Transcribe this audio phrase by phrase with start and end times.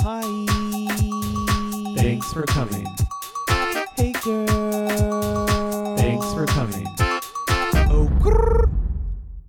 [0.00, 0.22] Hi.
[1.96, 2.86] Thanks for coming.
[3.96, 5.96] Hey, girl.
[5.96, 6.86] Thanks for coming.
[7.90, 8.70] Oh, grrr.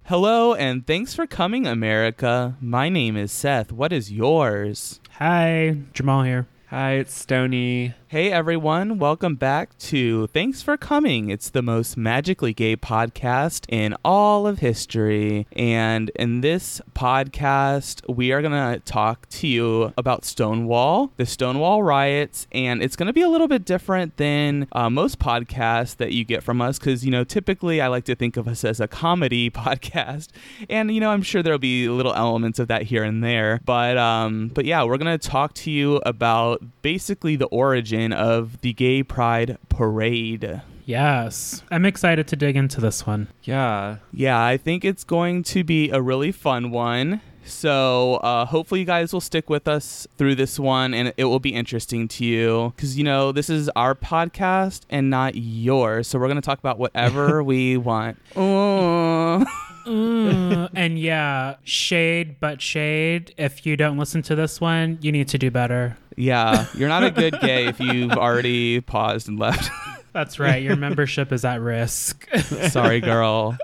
[0.05, 2.57] Hello and thanks for coming, America.
[2.59, 3.71] My name is Seth.
[3.71, 4.99] What is yours?
[5.19, 6.47] Hi, Jamal here.
[6.69, 7.93] Hi, it's Stony.
[8.11, 11.29] Hey everyone, welcome back to Thanks for Coming.
[11.29, 15.45] It's the most magically gay podcast in all of history.
[15.53, 21.83] And in this podcast, we are going to talk to you about Stonewall, the Stonewall
[21.83, 26.11] riots, and it's going to be a little bit different than uh, most podcasts that
[26.11, 28.79] you get from us because, you know, typically I like to think of us as
[28.79, 30.29] a comedy podcast.
[30.67, 33.61] And, you know, I'm sure there'll be little elements of that here and there.
[33.65, 38.61] But, um, but yeah, we're going to talk to you about basically the origin of
[38.61, 40.61] the Gay Pride Parade.
[40.85, 43.27] Yes, I'm excited to dig into this one.
[43.43, 43.97] Yeah.
[44.11, 47.21] Yeah, I think it's going to be a really fun one.
[47.43, 51.39] So uh, hopefully you guys will stick with us through this one and it will
[51.39, 56.07] be interesting to you because you know this is our podcast and not yours.
[56.07, 58.17] So we're going to talk about whatever we want.
[58.35, 59.45] Oh.
[59.85, 63.33] Mm, and yeah, shade, but shade.
[63.37, 65.97] If you don't listen to this one, you need to do better.
[66.19, 69.71] Yeah, you're not a good gay if you've already paused and left.
[70.11, 70.61] That's right.
[70.61, 72.27] Your membership is at risk.
[72.69, 73.57] Sorry, girl.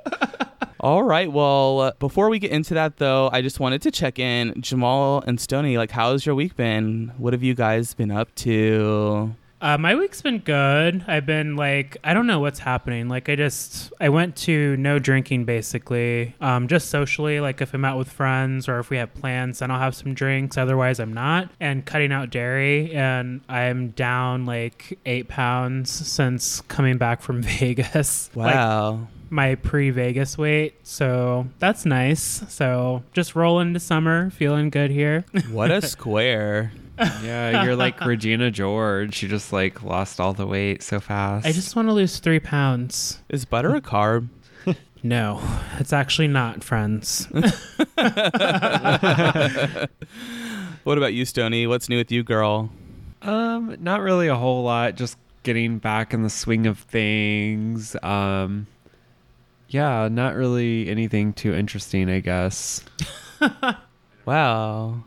[0.80, 1.30] All right.
[1.30, 5.22] Well, uh, before we get into that, though, I just wanted to check in, Jamal
[5.28, 5.78] and Stony.
[5.78, 7.12] Like, how's your week been?
[7.17, 9.36] What have you guys been up to?
[9.66, 11.03] Uh, my week's been good.
[11.08, 13.08] I've been like, I don't know what's happening.
[13.09, 17.39] Like, I just, I went to no drinking basically, um, just socially.
[17.39, 20.13] Like, if I'm out with friends or if we have plans, then I'll have some
[20.13, 20.55] drinks.
[20.55, 21.49] Otherwise, I'm not.
[21.59, 22.94] And cutting out dairy.
[22.94, 28.29] And I'm down like eight pounds since coming back from Vegas.
[28.35, 29.07] Like, Wow.
[29.31, 30.75] my pre-Vegas weight.
[30.83, 32.44] So that's nice.
[32.53, 35.25] So just roll into summer, feeling good here.
[35.50, 36.72] what a square.
[36.97, 39.21] Yeah, you're like Regina George.
[39.23, 41.45] You just like lost all the weight so fast.
[41.45, 43.22] I just want to lose three pounds.
[43.29, 44.29] Is butter a carb?
[45.03, 45.39] No,
[45.78, 47.28] it's actually not, friends.
[50.84, 51.67] What about you, Stony?
[51.67, 52.69] What's new with you, girl?
[53.22, 57.95] um not really a whole lot, just getting back in the swing of things.
[58.03, 58.67] Um
[59.69, 62.84] yeah, not really anything too interesting, I guess.
[64.25, 65.03] Wow.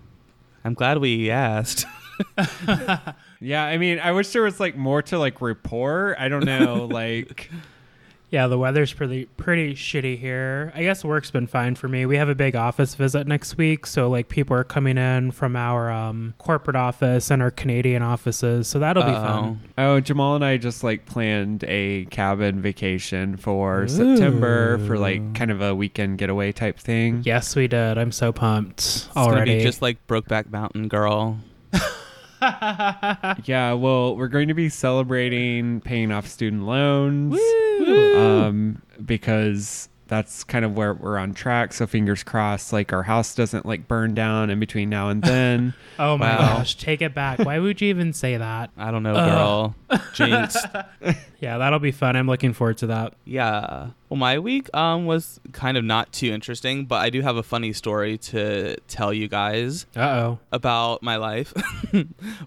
[0.64, 1.86] I'm glad we asked.
[3.40, 6.16] Yeah, I mean, I wish there was like more to like report.
[6.18, 7.50] I don't know, like
[8.30, 10.70] yeah, the weather's pretty pretty shitty here.
[10.74, 12.04] I guess work's been fine for me.
[12.06, 15.56] We have a big office visit next week, so like people are coming in from
[15.56, 19.60] our um, corporate office and our Canadian offices, so that'll be fun.
[19.78, 25.50] Oh, Jamal and I just like planned a cabin vacation for September for like kind
[25.50, 27.22] of a weekend getaway type thing.
[27.24, 27.96] Yes, we did.
[27.98, 29.56] I'm so pumped It's gonna already.
[29.58, 31.38] be just like Brokeback Mountain, girl.
[33.44, 37.38] Yeah, well, we're going to be celebrating paying off student loans.
[38.16, 41.72] Um, because that's kind of where we're on track.
[41.72, 45.74] So fingers crossed, like our house doesn't like burn down in between now and then.
[45.98, 46.38] oh my Wow.
[46.58, 47.38] gosh, take it back.
[47.38, 48.70] Why would you even say that?
[48.76, 49.74] I don't know, girl.
[50.14, 50.56] Jinx.
[51.40, 52.16] Yeah, that'll be fun.
[52.16, 53.14] I'm looking forward to that.
[53.24, 53.90] Yeah.
[54.08, 57.44] Well, my week um was kind of not too interesting, but I do have a
[57.44, 60.38] funny story to tell you guys Uh oh.
[60.50, 61.52] about my life.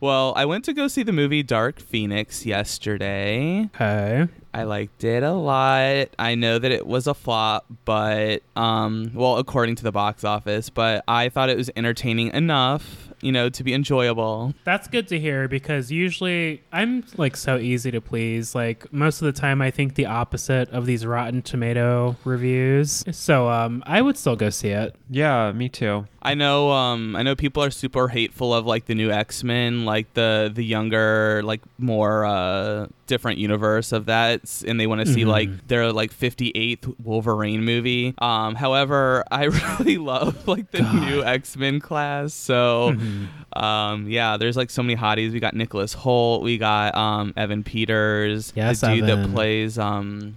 [0.01, 3.69] well, I went to go see the movie Dark Phoenix yesterday.
[3.75, 4.27] Okay.
[4.53, 6.09] I liked it a lot.
[6.19, 10.69] I know that it was a flop, but um well, according to the box office,
[10.69, 14.53] but I thought it was entertaining enough, you know, to be enjoyable.
[14.63, 18.53] That's good to hear because usually I'm like so easy to please.
[18.53, 23.03] Like most of the time I think the opposite of these Rotten Tomato reviews.
[23.11, 24.95] So um I would still go see it.
[25.09, 26.07] yeah, me too.
[26.23, 30.13] I know um I know people are super hateful of like the new X-Men, like
[30.13, 35.23] the the younger like more uh different universe of that and they want to see
[35.23, 35.27] Mhm.
[35.27, 38.13] like their like 58th Wolverine movie.
[38.19, 41.09] Um however, I really love like the God.
[41.09, 42.33] new X-Men class.
[42.33, 43.61] So Mhm.
[43.61, 45.31] um yeah, there's like so many hotties.
[45.33, 49.23] We got Nicholas Hoult, we got um Evan Peters, Yes, the dude Evan.
[49.23, 50.35] that plays um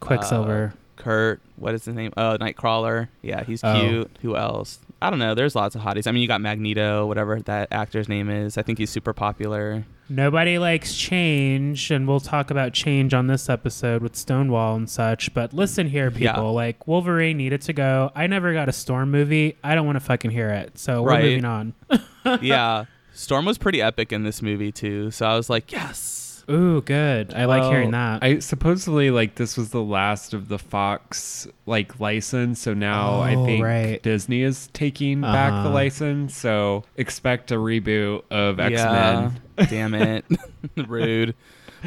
[0.00, 0.72] Quicksilver.
[0.98, 2.12] Kurt, what is his name?
[2.16, 3.08] Oh, Nightcrawler.
[3.22, 3.80] Yeah, he's Oh.
[3.80, 4.10] cute.
[4.22, 4.80] Who else?
[5.00, 5.34] I don't know.
[5.34, 6.06] There's lots of hotties.
[6.06, 8.58] I mean, you got Magneto, whatever that actor's name is.
[8.58, 9.84] I think he's super popular.
[10.10, 15.32] Nobody likes change, and we'll talk about change on this episode with Stonewall and such.
[15.34, 16.32] But listen here, Yeah.
[16.32, 16.52] people.
[16.52, 18.10] Like Wolverine needed to go.
[18.16, 19.56] I never got a Storm movie.
[19.62, 20.78] I don't want to fucking hear it.
[20.78, 21.22] So we're Right.
[21.24, 21.74] moving on.
[22.42, 22.84] yeah.
[23.12, 25.10] Storm was pretty epic in this movie too.
[25.10, 26.24] So I was like, yes.
[26.50, 27.34] Ooh, good.
[27.34, 28.22] I like hearing that.
[28.22, 33.34] I supposedly like this was the last of the Fox like license, so now I
[33.34, 34.02] Oh, think right.
[34.02, 35.70] Disney is taking back the Uh-huh.
[35.70, 36.34] license.
[36.36, 39.30] So expect a reboot of X Yeah.
[39.56, 39.66] Men.
[39.68, 40.24] Damn it.
[40.88, 41.34] Rude.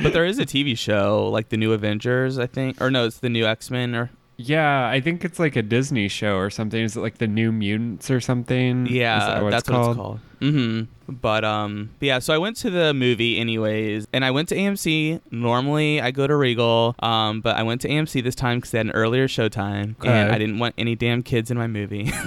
[0.02, 2.80] But there is a TV show, like the new Avengers, I think.
[2.82, 4.10] Or no, it's the new X Men or
[4.44, 6.82] Yeah, I think it's like a Disney show or something.
[6.82, 8.88] Is it like the New Mutants or something?
[8.88, 9.90] Yeah, that what that's it's what called?
[9.90, 10.20] it's called.
[10.42, 11.14] Mm-hmm.
[11.14, 12.20] But um, yeah.
[12.20, 15.22] So I went to the movie anyways, and I went to AMC.
[15.32, 18.78] Normally I go to Regal, um, but I went to AMC this time because they
[18.80, 20.10] had an earlier showtime, Okay.
[20.10, 22.12] and I didn't want any damn kids in my movie.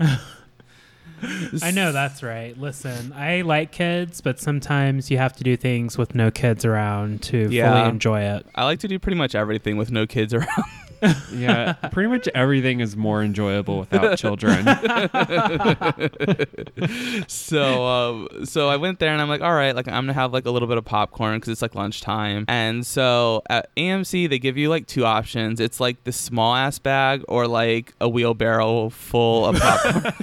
[1.62, 2.56] I know that's right.
[2.56, 7.22] Listen, I like kids, but sometimes you have to do things with no kids around
[7.24, 7.74] to Yeah.
[7.74, 8.46] fully enjoy it.
[8.54, 10.48] I like to do pretty much everything with no kids around.
[11.32, 14.66] Yeah, pretty much everything is more enjoyable without children.
[17.28, 20.32] so um, so I went there and I'm like, all right, like I'm gonna have
[20.32, 22.44] like a little bit of popcorn because it's like lunchtime.
[22.48, 25.60] And so at AMC they give you like two options.
[25.60, 30.14] It's like the small ass bag or like a wheelbarrow full of popcorn.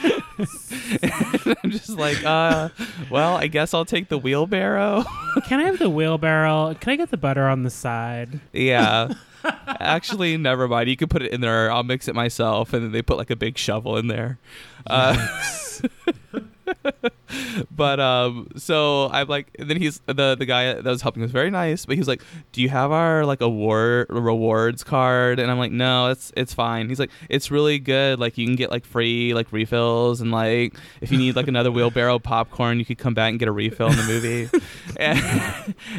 [1.01, 2.69] and I'm just like, uh,
[3.09, 5.03] well, I guess I'll take the wheelbarrow.
[5.47, 6.75] Can I have the wheelbarrow?
[6.79, 8.39] Can I get the butter on the side?
[8.53, 9.13] yeah.
[9.43, 10.89] Actually, never mind.
[10.89, 11.71] You can put it in there.
[11.71, 14.39] I'll mix it myself, and then they put like a big shovel in there.
[14.85, 15.15] Uh,
[17.71, 21.51] but um, so I'm like, then he's the the guy that was helping was very
[21.51, 22.21] nice, but he's like,
[22.51, 26.89] "Do you have our like award rewards card?" And I'm like, "No, it's it's fine."
[26.89, 28.19] He's like, "It's really good.
[28.19, 31.71] Like you can get like free like refills, and like if you need like another
[31.71, 34.49] wheelbarrow popcorn, you could come back and get a refill in the movie."
[34.97, 35.19] and,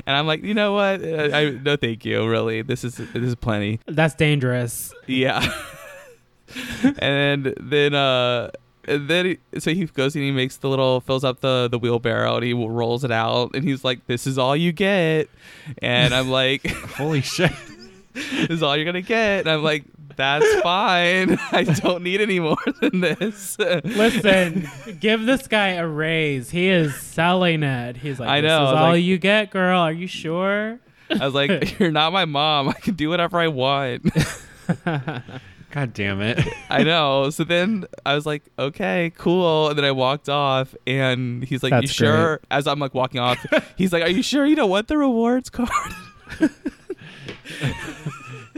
[0.07, 1.05] and I'm like, you know what?
[1.05, 2.29] I, I no, thank you.
[2.29, 3.81] Really, this is this is plenty.
[3.87, 4.95] That's dangerous.
[5.07, 5.45] Yeah.
[6.99, 8.51] and then uh
[8.89, 11.79] and then he, so he goes and he makes the little fills up the the
[11.79, 15.29] wheelbarrow and he rolls it out and he's like this is all you get
[15.83, 17.53] and i'm like Holy shit!
[18.15, 19.85] this is all you're gonna get and i'm like
[20.17, 24.69] that's fine i don't need any more than this Listen,
[25.01, 26.51] give this guy a raise.
[26.51, 27.97] He is selling it.
[27.99, 29.81] He's like, I this know, is I all like- you get, girl.
[29.81, 30.81] Are you sure?
[31.11, 34.03] i was like you're not my mom i can do whatever i want
[35.71, 36.41] God damn it!
[36.71, 37.31] I know.
[37.31, 39.69] So then I was like, okay, cool.
[39.69, 42.41] And then I walked off, and he's like, you That's sure?
[42.51, 43.45] As I'm like walking off,
[43.77, 45.71] he's like, are you sure you don't want the rewards card?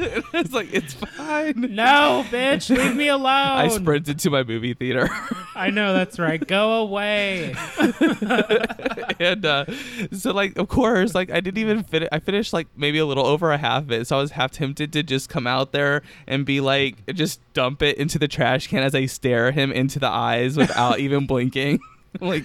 [0.33, 1.61] it's like, it's fine.
[1.75, 3.27] No, bitch, leave me alone.
[3.27, 5.09] I sprinted to my movie theater.
[5.55, 6.45] I know that's right.
[6.45, 7.55] Go away.
[9.21, 9.67] and uh,
[10.13, 12.09] so, like, of course, like, I didn't even finish.
[12.13, 14.07] I finished, like, maybe a little over a half of it.
[14.07, 17.83] So I was half tempted to just come out there and be like, just dump
[17.83, 21.81] it into the trash can as I stare him into the eyes without even blinking.
[22.21, 22.45] like,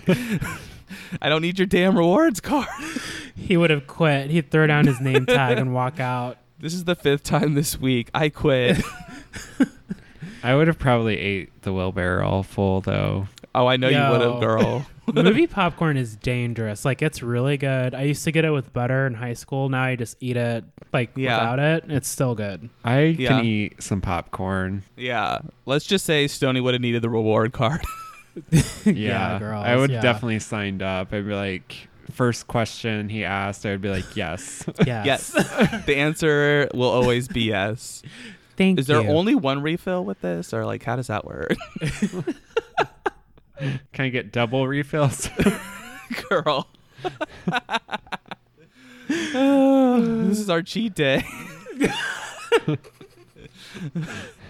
[1.21, 2.67] I don't need your damn rewards card.
[3.35, 4.29] He would have quit.
[4.29, 6.37] He'd throw down his name tag and walk out.
[6.65, 8.09] This is the fifth time this week.
[8.15, 8.81] I quit.
[10.43, 13.27] I would have probably ate the wheelbarrow all full though.
[13.53, 14.83] oh, I know you would have, girl.
[15.13, 16.83] Movie popcorn is dangerous.
[16.83, 17.93] Like it's really good.
[17.93, 19.69] I used to get it with butter in high school.
[19.69, 21.37] Now I just eat it like Yeah.
[21.53, 21.83] without it.
[21.91, 22.67] It's still good.
[22.83, 23.27] I Yeah.
[23.27, 24.81] can eat some popcorn.
[24.97, 25.41] yeah.
[25.67, 27.81] Let's just say Stony would have needed the reward card.
[28.85, 30.01] Yeah, girls, I would yeah.
[30.01, 31.13] definitely signed up.
[31.13, 34.63] I'd be like, first question he asked, I would be like, yes.
[34.85, 35.05] Yes.
[35.35, 35.85] yes.
[35.85, 38.01] the answer will always be yes.
[38.57, 39.09] Thank Is there you.
[39.09, 41.53] only one refill with this, or like how does that work,
[43.93, 45.29] Can I get double refills?
[46.29, 46.67] girl?
[49.07, 51.23] this is our cheat day.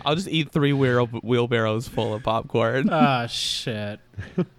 [0.06, 2.90] I'll just eat three wheel- wheelbarrows full of popcorn.
[2.92, 4.00] Oh shit.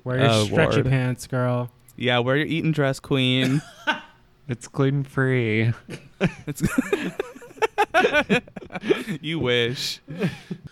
[0.03, 0.87] Wear your Oh, stretchy Lord.
[0.89, 1.71] pants, girl.
[1.97, 3.63] Yeah, wear your eating dress, queen.
[4.49, 5.73] it's gluten free.
[9.21, 10.01] you wish.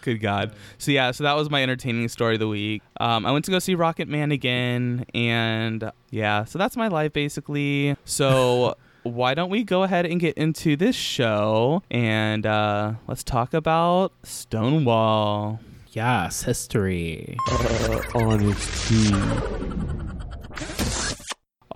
[0.02, 0.54] Good God.
[0.78, 2.83] So yeah, so that was my entertaining story of the week.
[3.00, 7.12] Um, I went to go see Rocket Man again, and yeah, so that's my life
[7.12, 7.97] basically.
[8.04, 8.76] So.
[9.04, 14.14] Why don't we go ahead and get into this show and uh, let's talk about
[14.23, 15.61] Stonewall.
[15.93, 17.37] Yes, history.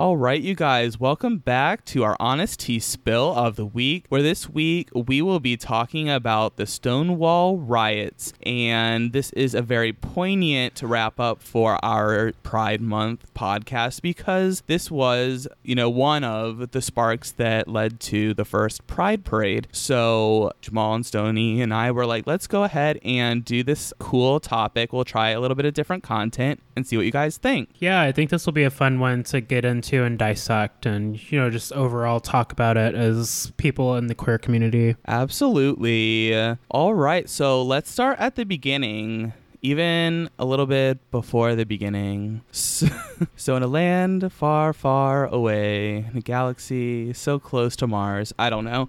[0.01, 4.23] All right, you guys, welcome back to our Honest Tea Spill of the Week, where
[4.23, 8.33] this week we will be talking about the Stonewall riots.
[8.45, 14.89] And this is a very poignant wrap up for our Pride Month podcast because this
[14.89, 19.67] was, you know, one of the sparks that led to the first Pride Parade.
[19.73, 24.39] So Jamal and Stony and I were like, let's go ahead and do this cool
[24.39, 24.93] topic.
[24.93, 27.71] We'll try a little bit of different content and see what you guys think.
[27.81, 30.87] Yeah, I think this will be a fun one to get into into and dissect
[30.87, 34.97] and, you know, just overall talk about it as people in the queer community.
[35.07, 36.57] Absolutely.
[36.71, 39.33] All right, so let's start at the beginning.
[39.61, 42.43] Even a little bit before the beginning.
[42.53, 42.87] So,
[43.37, 48.51] so in a land far, far away, in a galaxy so close to Mars, I
[48.51, 48.89] don't know.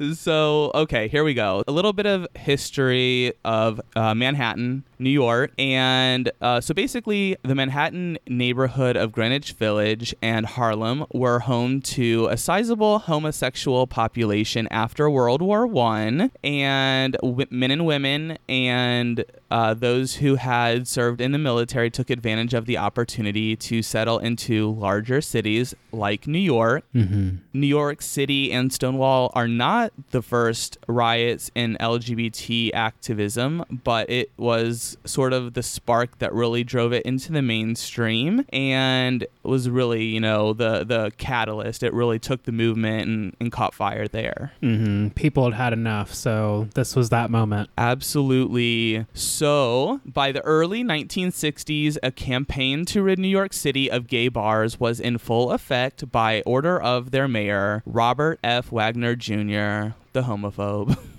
[0.14, 1.62] so, okay, here we go.
[1.68, 5.52] A little bit of history of uh, Manhattan, New York.
[5.58, 12.28] And uh, so basically, the Manhattan neighborhood of Greenwich Village and Harlem were home to
[12.30, 19.74] a sizable homosexual population after World War One, and w- men and women and uh,
[19.74, 24.70] those who had served in the military took advantage of the opportunity to settle into
[24.72, 26.84] larger cities like New York.
[26.94, 27.36] Mm-hmm.
[27.52, 34.30] New York City and Stonewall are not the first riots in LGBT activism, but it
[34.36, 40.04] was sort of the spark that really drove it into the mainstream and was really,
[40.04, 41.82] you know, the the catalyst.
[41.82, 44.52] It really took the movement and, and caught fire there.
[44.62, 45.08] Mm-hmm.
[45.08, 47.70] People had had enough, so this was that moment.
[47.78, 49.06] Absolutely.
[49.14, 54.78] So, by the early 1960s, a campaign to rid New York City of gay bars
[54.78, 58.70] was in full effect by order of their mayor, Robert F.
[58.70, 60.98] Wagner Jr., the homophobe.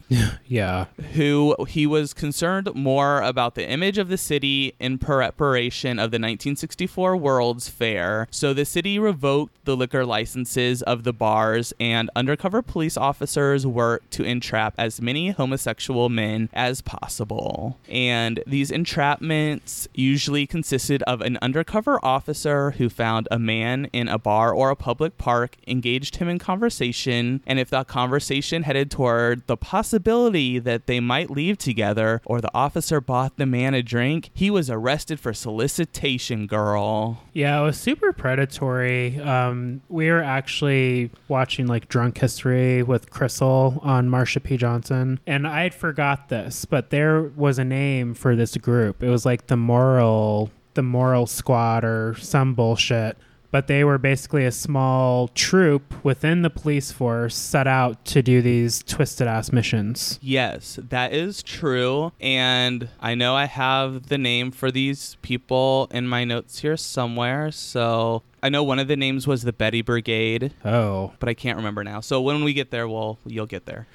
[0.47, 0.85] Yeah.
[1.13, 6.15] who he was concerned more about the image of the city in preparation of the
[6.15, 8.27] 1964 World's Fair.
[8.31, 14.11] So the city revoked the liquor licenses of the bars, and undercover police officers worked
[14.11, 17.77] to entrap as many homosexual men as possible.
[17.87, 24.17] And these entrapments usually consisted of an undercover officer who found a man in a
[24.17, 29.45] bar or a public park, engaged him in conversation, and if that conversation headed toward
[29.47, 34.29] the possibility that they might leave together or the officer bought the man a drink,
[34.33, 37.23] he was arrested for solicitation, girl.
[37.33, 39.19] Yeah, it was super predatory.
[39.19, 44.57] Um, we were actually watching like Drunk History with Crystal on Marsha P.
[44.57, 49.03] Johnson, and I had forgot this, but there was a name for this group.
[49.03, 53.17] It was like the Moral, the Moral Squad, or some bullshit.
[53.51, 58.41] But they were basically a small troop within the police force set out to do
[58.41, 60.17] these twisted ass missions.
[60.21, 62.13] Yes, that is true.
[62.21, 67.51] And I know I have the name for these people in my notes here somewhere.
[67.51, 71.57] So I know one of the names was the Betty Brigade, Oh, but I can't
[71.57, 71.99] remember now.
[71.99, 73.85] So when we get there, we'll you'll get there.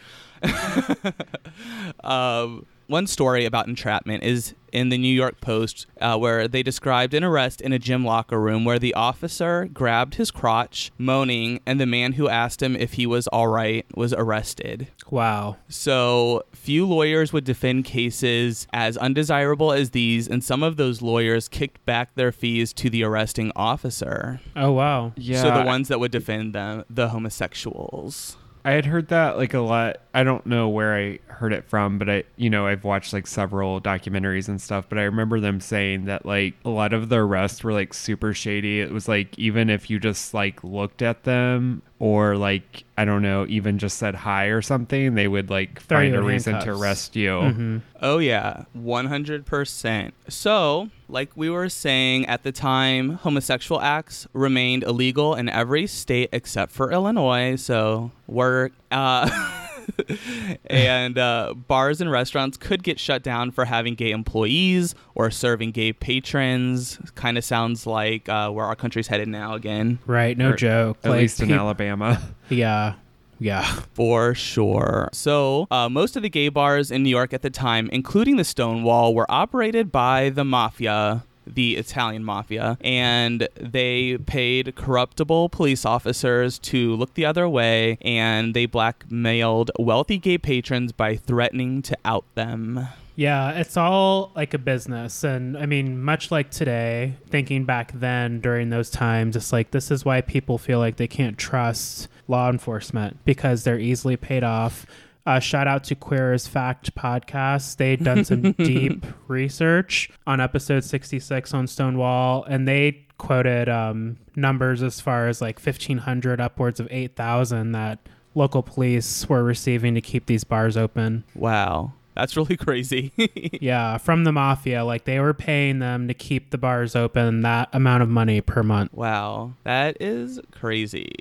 [2.05, 7.14] um, one story about entrapment is in the New York Post, uh, where they described
[7.14, 11.81] an arrest in a gym locker room where the officer grabbed his crotch, moaning, and
[11.81, 14.88] the man who asked him if he was all right was arrested.
[15.09, 15.57] wow.
[15.69, 21.49] So, few lawyers would defend cases as undesirable as these, and some of those lawyers
[21.49, 24.40] kicked back their fees to the arresting officer.
[24.55, 25.12] Oh, wow.
[25.16, 25.40] Yeah.
[25.43, 28.37] So, the ones that would defend them, the homosexuals.
[28.67, 29.99] I had heard that like a lot.
[30.13, 33.29] I don't know where I heard it from, but I, you know, I've watched like
[33.29, 37.19] several documentaries and stuff, but I remember them saying that like a lot of the
[37.19, 38.81] arrests were like super shady.
[38.81, 43.23] It was like even if you just like looked at them or like I don't
[43.23, 46.61] know, even just said hi or something, they would like Throw find a in reason
[46.61, 47.31] to arrest you.
[47.31, 47.83] Mhm.
[48.00, 50.12] Oh, yeah, 100%.
[50.29, 56.29] So, like we were saying at the time, homosexual acts remained illegal in every state
[56.33, 57.57] except for Illinois.
[57.57, 58.73] So, work.
[58.91, 59.29] Uh,
[60.66, 65.73] and uh, bars and restaurants could get shut down for having gay employees or serving
[65.73, 66.99] gay patrons.
[67.14, 69.99] Kind of sounds like uh, where our country's headed now again.
[70.07, 70.99] Right, no Or joke.
[71.05, 72.21] At Like, least in peop- Alabama.
[72.49, 72.95] Yeah.
[73.40, 73.64] Yeah.
[73.95, 75.09] For sure.
[75.12, 78.45] So, uh, most of the gay bars in New York at the time, including the
[78.45, 86.59] Stonewall, were operated by the mafia, the Italian mafia, and they paid corruptible police officers
[86.61, 92.25] to look the other way, and they blackmailed wealthy gay patrons by threatening to out
[92.35, 92.88] them.
[93.17, 95.25] Yeah, it's all like a business.
[95.25, 99.91] And I mean, much like today, thinking back then during those times, it's like this
[99.91, 104.85] is why people feel like they can't trust law enforcement because they're easily paid off.
[105.26, 107.76] Uh, shout out to Queer as Fact podcast.
[107.76, 114.83] They'd done some deep research on episode 66 on Stonewall, and they quoted um, numbers
[114.83, 117.99] as far as like 1,500 upwards of 8,000 that
[118.35, 121.25] local police were receiving to keep these bars open.
[121.35, 121.92] Wow.
[122.14, 123.12] That's really crazy.
[123.61, 124.85] Yeah, from the mafia.
[124.85, 128.62] Like they were paying them to keep the bars open that amount of money per
[128.62, 128.92] month.
[128.92, 129.54] wow.
[129.64, 131.12] That is crazy.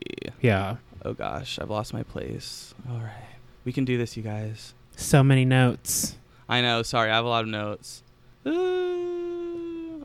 [0.42, 0.76] Yeah.
[1.04, 2.74] Oh gosh, I've lost my place.
[2.90, 3.35] All right.
[3.66, 4.74] We can do this, you guys.
[4.96, 6.16] So many notes.
[6.48, 6.84] I know.
[6.84, 8.04] Sorry, I have a lot of notes.
[8.46, 8.52] Uh,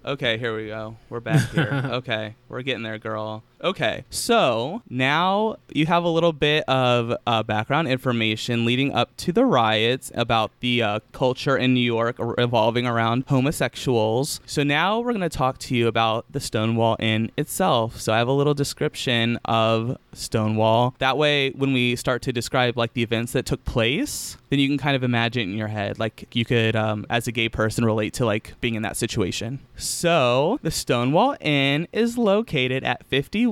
[0.03, 0.97] Okay, here we go.
[1.11, 1.69] We're back here.
[1.85, 3.43] okay, we're getting there, girl.
[3.63, 9.33] Okay, so now you have a little bit of uh, background information leading up to
[9.33, 14.41] the riots about the uh, culture in New York revolving around homosexuals.
[14.47, 18.01] So now we're going to talk to you about the Stonewall Inn itself.
[18.01, 20.95] So I have a little description of Stonewall.
[20.99, 24.69] That way, when we start to describe like the events that took place, then you
[24.69, 27.85] can kind of imagine in your head, like you could, um, as a gay person,
[27.85, 29.61] relate to like being in that situation.
[29.77, 33.50] So the Stonewall Inn is located at 51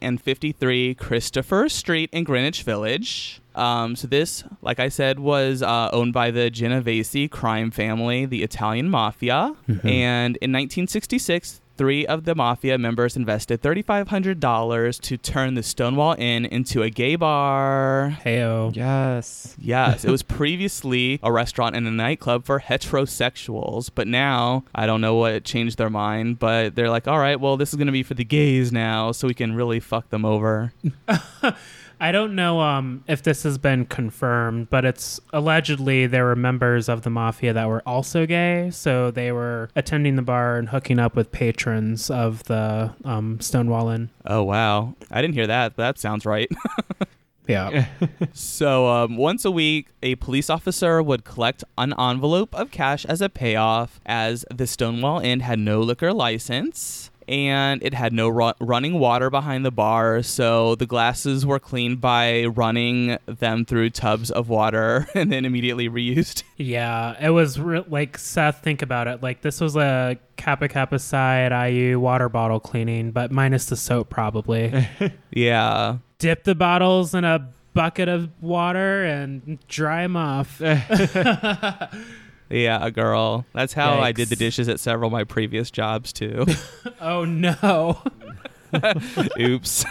[0.00, 3.40] and 53 Christopher Street in Greenwich Village.
[3.54, 8.42] Um, so this, like I said, was uh, owned by the Genovese crime family, the
[8.42, 9.54] Italian mafia,
[9.88, 11.60] and in 1966.
[11.80, 17.16] Three of the mafia members invested $3,500 to turn the Stonewall Inn into a gay
[17.16, 18.18] bar.
[18.22, 18.76] Heyo.
[18.76, 19.56] Yes.
[19.58, 25.00] Yes, it was previously a restaurant and a nightclub for heterosexuals, but now I don't
[25.00, 27.92] know what changed their mind, but they're like, all right, well, this is going to
[27.92, 30.74] be for the gays now, so we can really fuck them over.
[32.00, 36.88] I don't know um, if this has been confirmed, but it's allegedly there were members
[36.88, 40.98] of the mafia that were also gay, so they were attending the bar and hooking
[40.98, 44.08] up with patrons of the um, Stonewall Inn.
[44.24, 44.94] Oh, wow.
[45.10, 46.50] I didn't hear that, but that sounds right.
[47.48, 47.86] Yeah.
[48.32, 53.20] So, um, once a week, a police officer would collect an envelope of cash as
[53.20, 58.52] a payoff, as the Stonewall Inn had no liquor license and it had no ru-
[58.58, 60.20] running water behind the bar.
[60.22, 65.88] So, the glasses were cleaned by running them through tubs of water and then immediately
[65.88, 66.42] reused.
[66.56, 68.62] Yeah, it was re- like Seth.
[68.62, 69.22] Think about it.
[69.22, 73.76] Like this was a Kappa Kappa Psi at IU water bottle cleaning, but minus the
[73.76, 74.88] soap, probably.
[75.30, 75.98] yeah.
[76.18, 80.60] Dip the bottles in a bucket of water and dry them off.
[82.50, 83.46] Yeah, a girl.
[83.54, 86.46] That's how I did the dishes at several of my previous jobs, too.
[87.00, 88.02] oh no.
[89.38, 89.84] Oops.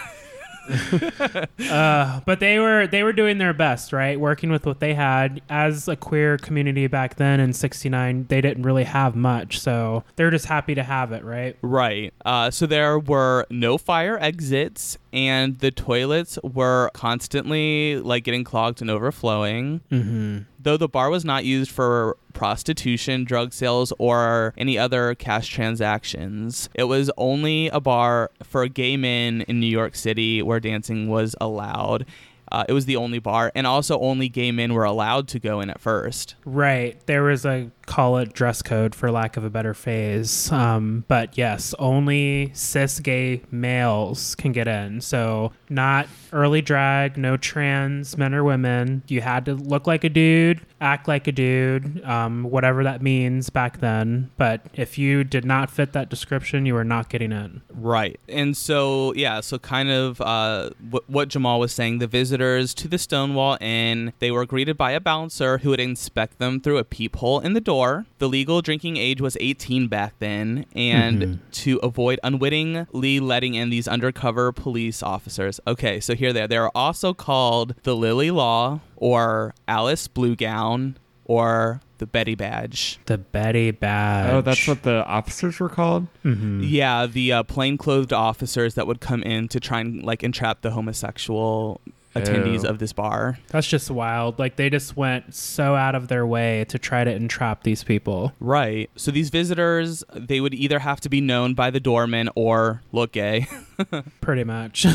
[1.70, 4.20] uh, but they were they were doing their best, right?
[4.20, 8.26] Working with what they had as a queer community back then in '69.
[8.28, 11.56] They didn't really have much, so they're just happy to have it, right?
[11.62, 12.14] Right.
[12.24, 18.80] Uh, so there were no fire exits, and the toilets were constantly like getting clogged
[18.80, 19.80] and overflowing.
[19.90, 20.38] Mm-hmm.
[20.58, 26.68] Though the bar was not used for prostitution, drug sales, or any other cash transactions,
[26.74, 31.34] it was only a bar for gay men in New York City where dancing was
[31.40, 32.06] allowed.
[32.52, 35.60] Uh, it was the only bar, and also only gay men were allowed to go
[35.60, 36.34] in at first.
[36.44, 36.98] Right.
[37.06, 40.50] There was a call it dress code for lack of a better phrase.
[40.52, 45.00] Um, but yes, only cis gay males can get in.
[45.00, 49.02] So not early drag, no trans men or women.
[49.08, 53.50] You had to look like a dude, act like a dude, um, whatever that means
[53.50, 54.30] back then.
[54.36, 57.60] But if you did not fit that description, you were not getting in.
[57.74, 58.20] Right.
[58.28, 62.86] And so, yeah, so kind of uh, w- what Jamal was saying, the visitors to
[62.86, 66.84] the Stonewall Inn, they were greeted by a bouncer who would inspect them through a
[66.84, 67.79] peephole in the door.
[68.18, 73.88] The legal drinking age was 18 back then, and to avoid unwittingly letting in these
[73.88, 75.60] undercover police officers.
[75.66, 76.48] Okay, so here they are.
[76.48, 82.98] They are also called the Lily Law or Alice Blue Gown or the Betty Badge.
[83.06, 84.32] The Betty Badge.
[84.32, 86.06] Oh, that's what the officers were called?
[86.24, 86.64] Mhm.
[86.68, 90.70] Yeah, the uh, plainclothed officers that would come in to try and like entrap the
[90.72, 91.80] homosexual
[92.14, 93.38] attendees of this bar.
[93.48, 94.38] That's just wild.
[94.38, 98.32] Like they just went so out of their way to try to entrap these people.
[98.40, 98.90] Right.
[98.96, 103.12] So these visitors, they would either have to be known by the doorman or look
[103.12, 103.46] gay.
[104.20, 104.82] Pretty much.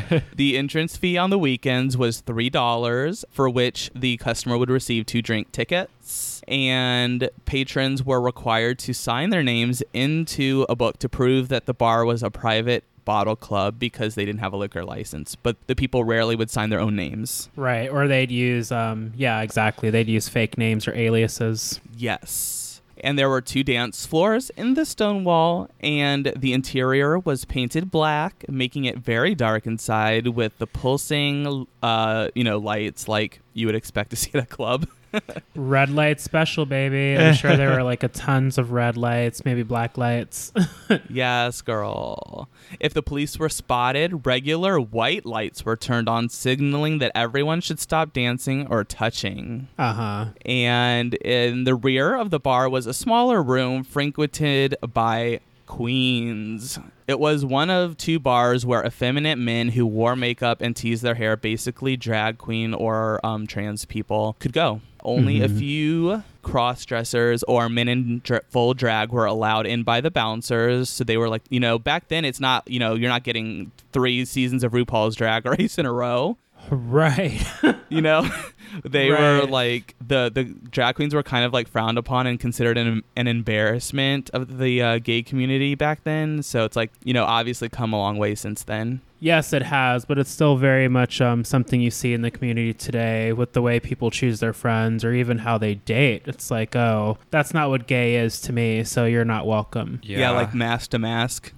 [0.36, 5.22] the entrance fee on the weekends was $3, for which the customer would receive two
[5.22, 6.42] drink tickets.
[6.48, 11.74] And patrons were required to sign their names into a book to prove that the
[11.74, 15.34] bar was a private bottle club because they didn't have a liquor license.
[15.34, 17.48] But the people rarely would sign their own names.
[17.56, 17.88] right.
[17.90, 19.88] Or they'd use um yeah, exactly.
[19.88, 21.80] They'd use fake names or aliases.
[21.96, 22.82] Yes.
[23.00, 27.90] And there were two dance floors in the stone wall, and the interior was painted
[27.92, 33.66] black, making it very dark inside with the pulsing, uh, you know, lights like you
[33.66, 34.86] would expect to see at a club.
[35.54, 37.16] Red light special, baby.
[37.16, 40.52] I'm sure there were like a tons of red lights, maybe black lights.
[41.08, 42.48] yes, girl.
[42.80, 47.80] If the police were spotted, regular white lights were turned on, signaling that everyone should
[47.80, 49.68] stop dancing or touching.
[49.78, 50.26] uh-huh.
[50.44, 56.78] and in the rear of the bar was a smaller room frequented by Queens.
[57.06, 61.14] It was one of two bars where effeminate men who wore makeup and teased their
[61.14, 64.80] hair, basically drag queen or um, trans people, could go.
[65.04, 65.58] Only a Mhm.
[65.58, 70.88] few cross dressers or men in dr- full drag were allowed in by the bouncers.
[70.88, 73.70] So they were like, you know, back then it's not, you know, you're not getting
[73.92, 76.36] three seasons of RuPaul's Drag Race in a row
[76.70, 77.40] Right.
[77.88, 78.28] you know
[78.84, 82.76] they were like the the drag queens were kind of like frowned upon and considered
[82.76, 87.24] an, an embarrassment of the uh, gay community back then so it's like you know
[87.24, 91.20] obviously come a long way since then yes, it has, but it's still very much
[91.20, 95.04] um, something you see in the community today with the way people choose their friends
[95.04, 96.22] or even how they date.
[96.26, 100.00] It's like, oh, that's not what gay is to me, so you're not welcome.
[100.02, 101.52] yeah, like masc to masc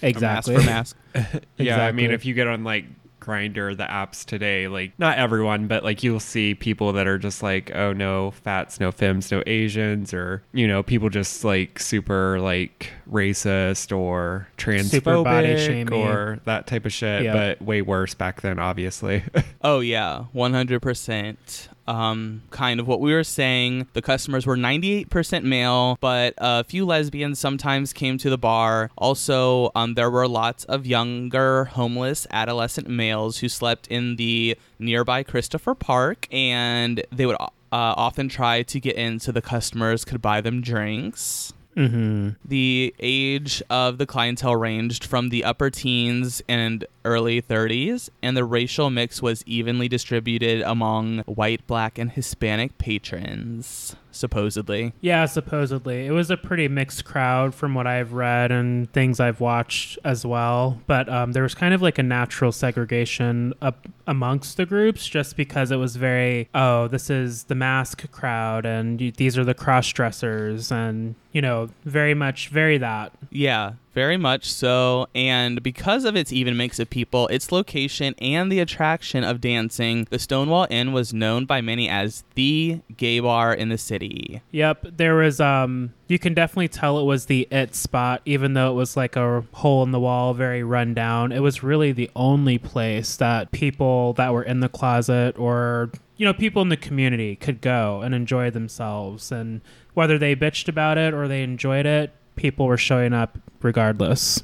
[0.00, 0.56] Exactly.
[0.56, 2.86] masc for masc Yeah, I mean, if you get on like
[3.22, 7.42] Grindr, the apps today, like not everyone, but like you'll see people that are just
[7.42, 12.40] like, oh no fats, no femmes, no Asians, or you know, people just like super
[12.40, 17.24] like racist or transphobic or that type of shit.
[17.24, 17.32] Yeah.
[17.32, 19.22] But way worse back then, obviously.
[19.62, 23.88] oh yeah 100% um, kind of what we were saying.
[23.92, 28.90] The customers were 98% male but a few lesbians sometimes came to the bar.
[28.96, 35.22] Also um, there were lots of younger homeless adolescent males who slept in the nearby
[35.22, 40.20] christopher park and they would uh, often try to get in so the customers could
[40.20, 46.84] buy them drinks hmm the age of the clientele ranged from the upper teens and
[47.04, 53.96] early 30s, and the racial mix was evenly distributed among white, black, and Hispanic patrons,
[54.12, 54.92] supposedly.
[55.00, 56.06] Yeah, supposedly.
[56.06, 60.24] It was a pretty mixed crowd from what I've read and things I've watched as
[60.24, 60.80] well.
[60.86, 65.36] But um, there was kind of like a natural segregation up amongst the groups just
[65.36, 69.54] because it was very, oh, this is the masc crowd and you, these are the
[69.54, 73.12] cross dressers and, you know, very much, very that.
[73.30, 75.08] Yeah, very much so.
[75.14, 80.06] And because of its even mix of people, its location, and the attraction of dancing,
[80.10, 84.42] the Stonewall Inn was known by many as the gay bar in the city.
[84.50, 88.70] Yep, there was um you can definitely tell it was the it spot even though
[88.70, 91.32] it was like a hole in the wall, very run down.
[91.32, 96.26] It was really the only place that people that were in the closet or you
[96.26, 99.60] know, people in the community could go and enjoy themselves and
[99.94, 104.42] whether they bitched about it or they enjoyed it, people were showing up regardless.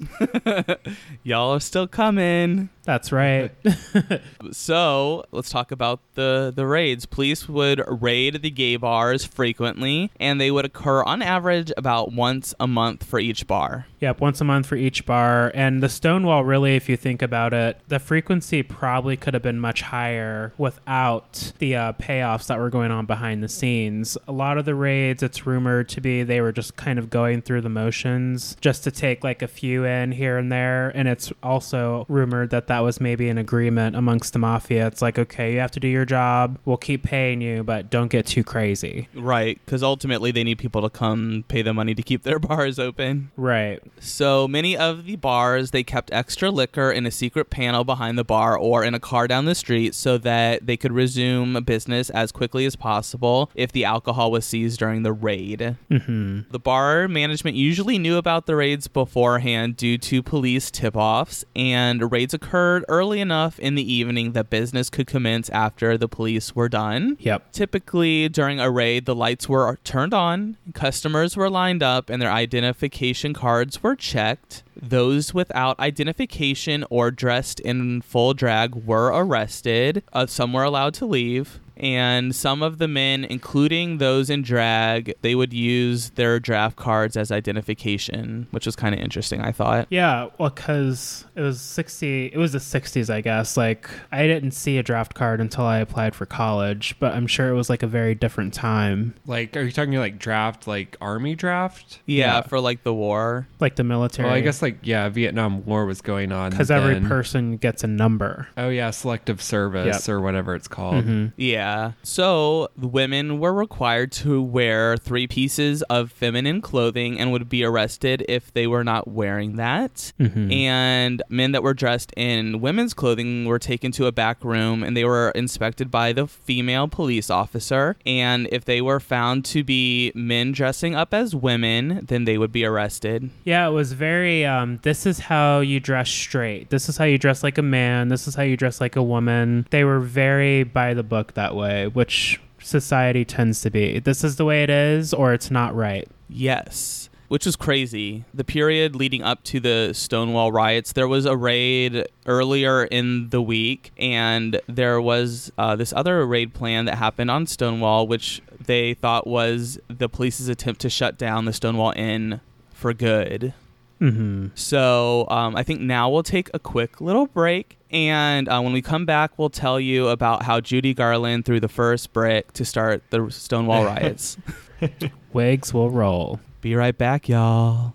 [1.22, 2.68] Y'all are still coming.
[2.84, 3.52] That's right.
[4.50, 7.06] So let's talk about the the raids.
[7.06, 12.54] Police would raid the gay bars frequently, and they would occur on average about once
[12.58, 13.86] a month for each bar.
[14.00, 15.50] Yep, once a month for each bar.
[15.54, 19.60] And the Stonewall, really, if you think about it, the frequency probably could have been
[19.60, 24.16] much higher without the uh, payoffs that were going on behind the scenes.
[24.28, 27.42] A lot of the raids, it's rumored to be they were just kind of going
[27.42, 30.90] through the motions just to take like a few in here and there.
[30.90, 34.86] And it's also rumored that that was maybe an agreement amongst the mafia.
[34.86, 36.58] It's like, okay, you have to do your job.
[36.64, 39.08] We'll keep paying you, but don't get too crazy.
[39.14, 42.78] Right, because ultimately they need people to come pay the money to keep their bars
[42.78, 43.30] open.
[43.36, 43.80] Right.
[44.00, 48.24] So many of the bars they kept extra liquor in a secret panel behind the
[48.24, 52.32] bar or in a car down the street so that they could resume business as
[52.32, 55.76] quickly as possible if the alcohol was seized during the raid.
[55.90, 61.44] hmm The bar management usually knew about the raids beforehand due to police tip offs,
[61.54, 66.56] and raids occurred early enough in the evening that business could commence after the police
[66.56, 67.16] were done.
[67.20, 67.52] Yep.
[67.52, 72.32] Typically, during a raid, the lights were turned on, customers were lined up, and their
[72.32, 74.64] identification cards were checked.
[74.80, 80.02] Those without identification or dressed in full drag were arrested.
[80.12, 81.60] Uh, some were allowed to leave.
[81.78, 87.16] And some of the men, including those in drag, they would use their draft cards
[87.16, 89.86] as identification, which was kind of interesting, I thought.
[89.90, 93.56] Yeah, well, because it was 60, it was the 60s, I guess.
[93.56, 97.48] Like, I didn't see a draft card until I applied for college, but I'm sure
[97.48, 101.34] it was like a very different time, like, are you talking like draft, like army
[101.34, 102.00] draft?
[102.06, 103.46] Yeah, for like the war.
[103.60, 104.26] like the military.
[104.28, 107.86] Well, I guess like yeah, Vietnam War was going on because every person gets a
[107.86, 108.48] number.
[108.56, 111.04] Oh yeah, selective service or whatever it's called.
[111.04, 111.32] Mhm.
[111.36, 111.67] Yeah.
[112.02, 117.64] So the women were required to wear three pieces of feminine clothing and would be
[117.64, 120.12] arrested if they were not wearing that.
[120.20, 120.52] Mhm.
[120.52, 124.96] And men that were dressed in women's clothing were taken to a back room and
[124.96, 127.96] they were inspected by the female police officer.
[128.06, 132.52] And if they were found to be men dressing up as women, then they would
[132.52, 133.30] be arrested.
[133.44, 134.44] Yeah, it was very.
[134.44, 136.70] Um, this is how you dress straight.
[136.70, 138.08] This is how you dress like a man.
[138.08, 139.66] This is how you dress like a woman.
[139.70, 143.98] They were very by the book that way, which society tends to be.
[143.98, 146.08] This is the way it is, or it's not right.
[146.28, 147.08] Yes.
[147.28, 148.24] which was crazy.
[148.32, 153.42] The period leading up to the Stonewall riots, there was a raid earlier in the
[153.42, 158.94] week, and there was uh, this other raid plan that happened on Stonewall, which they
[158.94, 162.40] thought was the police's attempt to shut down the Stonewall Inn
[162.72, 163.52] for good.
[164.00, 164.48] Mm-hmm.
[164.54, 167.78] So um, I think now we'll take a quick little break.
[167.90, 171.68] And uh, when we come back, we'll tell you about how Judy Garland threw the
[171.68, 174.36] first brick to start the Stonewall riots.
[175.32, 176.40] Wigs will roll.
[176.60, 177.94] Be right back, y'all.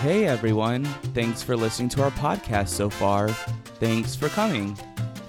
[0.00, 0.84] Hey, everyone.
[1.14, 3.28] Thanks for listening to our podcast so far.
[3.78, 4.76] Thanks for coming.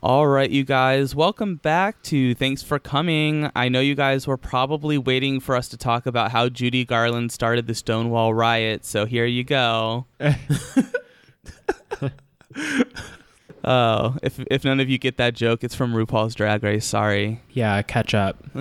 [0.00, 3.50] All right, you guys, welcome back to Thanks for Coming.
[3.56, 7.32] I know you guys were probably waiting for us to talk about how Judy Garland
[7.32, 10.06] started the Stonewall riot, so here you go.
[13.68, 16.86] Oh, if if none of you get that joke, it's from RuPaul's Drag Race.
[16.86, 17.42] Sorry.
[17.50, 18.42] Yeah, catch up.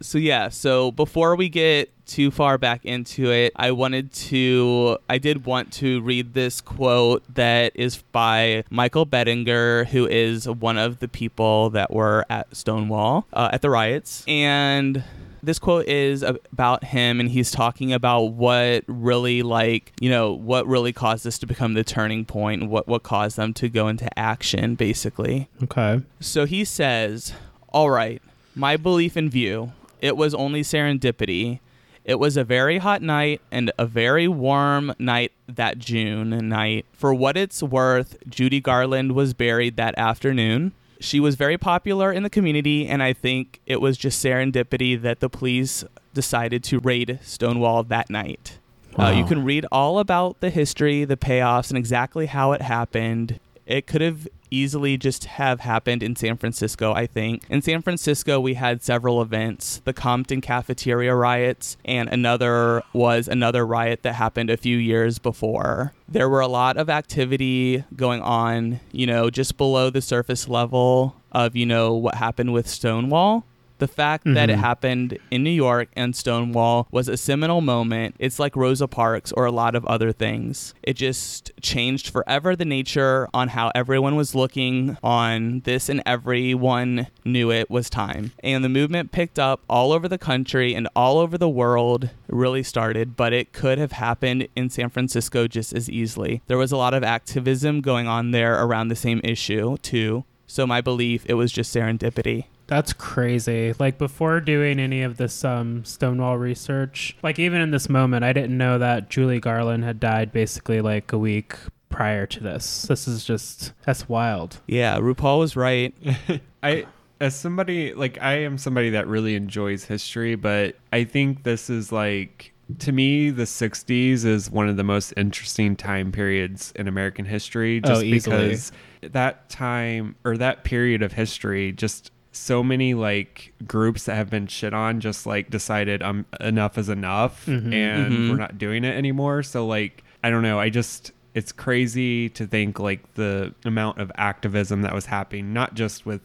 [0.00, 5.18] So yeah, so before we get too far back into it, I wanted to I
[5.18, 10.98] did want to read this quote that is by Michael Bettinger, who is one of
[11.00, 14.24] the people that were at Stonewall uh, at the riots.
[14.26, 15.04] And
[15.42, 20.66] this quote is about him and he's talking about what really like you know what
[20.66, 24.08] really caused this to become the turning point what what caused them to go into
[24.18, 26.00] action basically Okay.
[26.20, 27.32] so he says,
[27.70, 28.22] All right,
[28.54, 31.60] my belief and view, it was only serendipity.
[32.04, 36.84] It was a very hot night and a very warm night that June night.
[36.92, 40.72] For what it's worth, Judy Garland was buried that afternoon.
[41.02, 45.20] She was very popular in the community, and I think it was just serendipity that
[45.20, 45.84] the police
[46.14, 48.58] decided to raid Stonewall that night.
[48.98, 53.40] Uh, you can read all about the history, the payoffs, and exactly how it happened.
[53.66, 57.44] It could have easily just have happened in San Francisco, I think.
[57.48, 63.66] In San Francisco, we had several events, the Compton cafeteria riots, and another was another
[63.66, 65.92] riot that happened a few years before.
[66.08, 71.16] There were a lot of activity going on, you know, just below the surface level
[71.32, 73.46] of, you know, what happened with Stonewall.
[73.78, 74.60] The fact that it Mhm.
[74.60, 78.14] happened in New York and Stonewall was a seminal moment.
[78.18, 80.72] It's like Rosa Parks or a lot of other things.
[80.82, 87.06] It just changed forever the nature on how everyone was looking on this, and everyone
[87.24, 88.32] knew it was time.
[88.42, 92.62] And the movement picked up all over the country and all over the world, really
[92.62, 96.40] started, but it could have happened in San Francisco just as easily.
[96.46, 100.24] There was a lot of activism going on there around the same issue, too.
[100.46, 102.44] So, my belief, it was just serendipity.
[102.66, 103.74] That's crazy.
[103.78, 108.32] Like before doing any of this um, Stonewall research, like even in this moment, I
[108.32, 111.54] didn't know that Julie Garland had died basically like a week
[111.90, 112.82] prior to this.
[112.82, 114.60] This is just that's wild.
[114.66, 115.94] Yeah, RuPaul was right.
[116.62, 116.86] I
[117.20, 121.92] as somebody like I am somebody that really enjoys history, but I think this is
[121.92, 127.26] like to me the 60s is one of the most interesting time periods in American
[127.26, 128.36] history Oh, just easily.
[128.48, 128.72] because
[129.02, 134.46] that time or that period of history just so many like groups that have been
[134.46, 137.72] shit on just like decided um enough is enough Mhm.
[137.74, 138.30] and Mhm.
[138.30, 142.46] we're not doing it anymore so like I don't know I just it's crazy to
[142.46, 146.22] think like the amount of activism that was happening not just with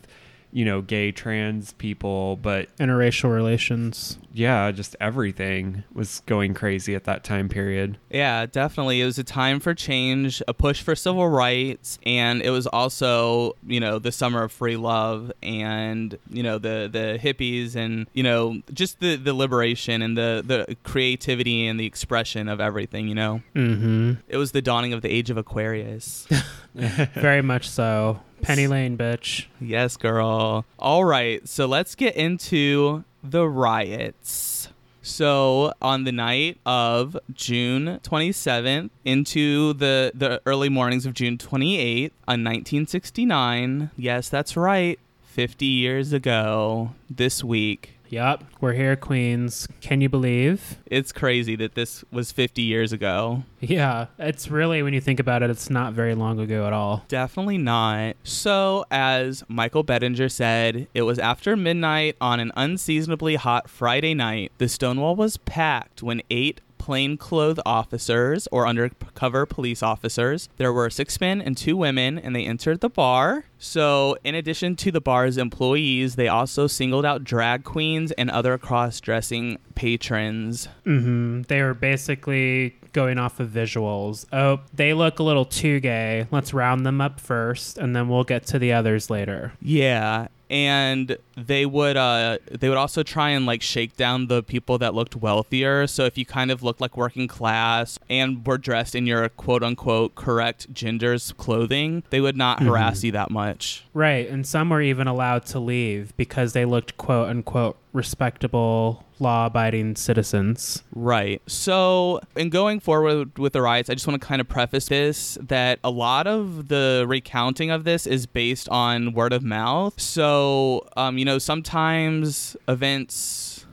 [0.51, 4.17] you know gay trans people but Interracial relations.
[4.33, 9.01] yeah just everything was going crazy at that time period Yeah, definitely.
[9.01, 13.55] It was a time for change, a push for civil rights, and it was also,
[13.67, 18.23] you know, the summer of free love and, you know, the the hippies and, you
[18.23, 23.15] know, just the the liberation and the the creativity and the expression of everything, you
[23.15, 23.41] know.
[23.55, 24.13] Mm-hmm.
[24.27, 26.27] It was the dawning of the age of Aquarius.
[26.75, 28.21] Very much so.
[28.41, 29.47] Penny Lane, bitch.
[29.60, 30.65] yes, girl.
[30.80, 34.69] All right, so let's get into the riots.
[35.02, 42.12] So, on the night of June 27th into the, the early mornings of June 28th
[42.28, 47.96] on 1969, yes, that's right, 50 years ago this week.
[48.10, 48.43] Yup.
[48.62, 49.67] We're here, Queens.
[49.82, 50.78] Can you believe?
[50.86, 53.43] It's crazy that this was 50 years ago.
[53.60, 54.08] Yeah.
[54.17, 57.04] It's really, when you think about it, it's not very long ago at all.
[57.08, 58.15] Definitely not.
[58.24, 64.52] So, as Michael Bettinger said, it was after midnight on an unseasonably hot Friday night.
[64.58, 70.49] The Stonewall was packed when eight plainclothes officers or undercover police officers.
[70.57, 73.45] There were six men and two women, and they entered the bar.
[73.59, 78.57] So, in addition to the bar's employees, they also singled out drag queens and other
[78.57, 80.67] cross dressing patrons.
[80.85, 81.43] Mm-hmm.
[81.43, 84.25] They were basically going off of visuals.
[84.31, 86.27] Oh, they look a little too gay.
[86.31, 89.53] Let's round them up first, and then we'll get to the others later.
[89.61, 94.77] Yeah, and they would uh they would also try and like shake down the people
[94.77, 95.88] that looked wealthier.
[95.88, 99.63] So if you kind of looked like working class and were dressed in your quote
[99.63, 103.86] unquote correct gender's clothing, they would not harass you that much.
[103.93, 109.47] Right, and some were even allowed to leave because they looked quote unquote respectable, law
[109.47, 110.84] abiding citizens.
[110.93, 111.41] Right.
[111.47, 115.38] So, in going forward with the riots, I just want to kind of preface this
[115.41, 119.99] that a lot of the recounting of this is based on word of mouth.
[119.99, 123.65] So, um, you know, sometimes events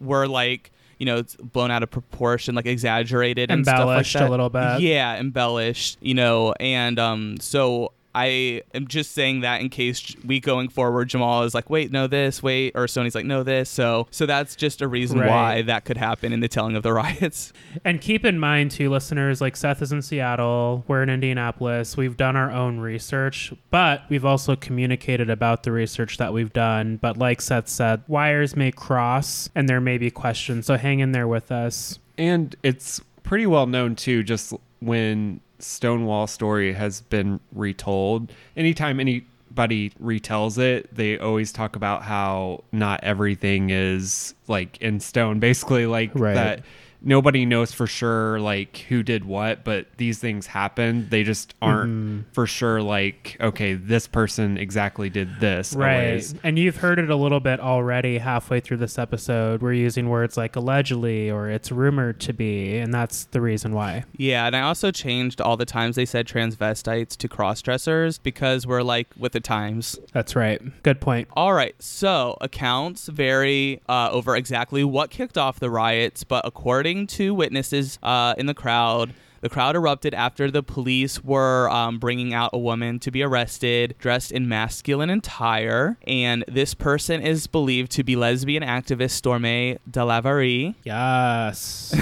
[0.00, 4.28] were like, you know, it's blown out of proportion, like exaggerated and Embellished stuff like
[4.28, 4.80] a little bit.
[4.80, 10.38] Yeah, embellished, you know, and um, so I am just saying that in case we
[10.40, 13.68] going forward, Jamal is like, wait, no, this, wait, or Sony's like, no, this.
[13.68, 15.28] So, so that's just a reason Right.
[15.28, 17.52] why that could happen in the telling of the riots.
[17.84, 21.96] And keep in mind, too, listeners, like Seth is in Seattle, we're in Indianapolis.
[21.96, 26.96] We've done our own research, but we've also communicated about the research that we've done.
[26.98, 30.66] But like Seth said, wires may cross and there may be questions.
[30.66, 31.98] So hang in there with us.
[32.16, 38.32] And it's pretty well known too, just when Stonewall story has been retold.
[38.56, 45.38] Anytime anybody retells it, they always talk about how not everything is like in stone.
[45.38, 46.34] Basically, like Right.
[46.34, 46.60] that
[47.04, 51.08] nobody knows for sure like who did what, but these things happen.
[51.10, 52.20] They just aren't Mm-hmm.
[52.32, 55.74] for sure like, okay, this person exactly did this.
[55.74, 56.06] Right.
[56.06, 56.34] always.
[56.42, 59.60] And you've heard it a little bit already halfway through this episode.
[59.60, 62.78] We're using words like allegedly or it's rumored to be.
[62.78, 64.04] And that's the reason why.
[64.16, 68.66] Yeah, and I also changed all the times they said transvestites to cross dressers because
[68.66, 69.98] we're like with the times.
[70.12, 70.60] That's right.
[70.82, 71.28] Good point.
[71.36, 76.93] All right, so accounts vary uh, over exactly what kicked off the riots, but according
[77.08, 79.12] to witnesses uh, in the crowd,
[79.44, 83.94] the crowd erupted after the police were um, bringing out a woman to be arrested
[83.98, 85.98] dressed in masculine attire.
[86.06, 90.76] And this person is believed to be lesbian activist Storme DeLarverie.
[90.82, 91.94] Yes.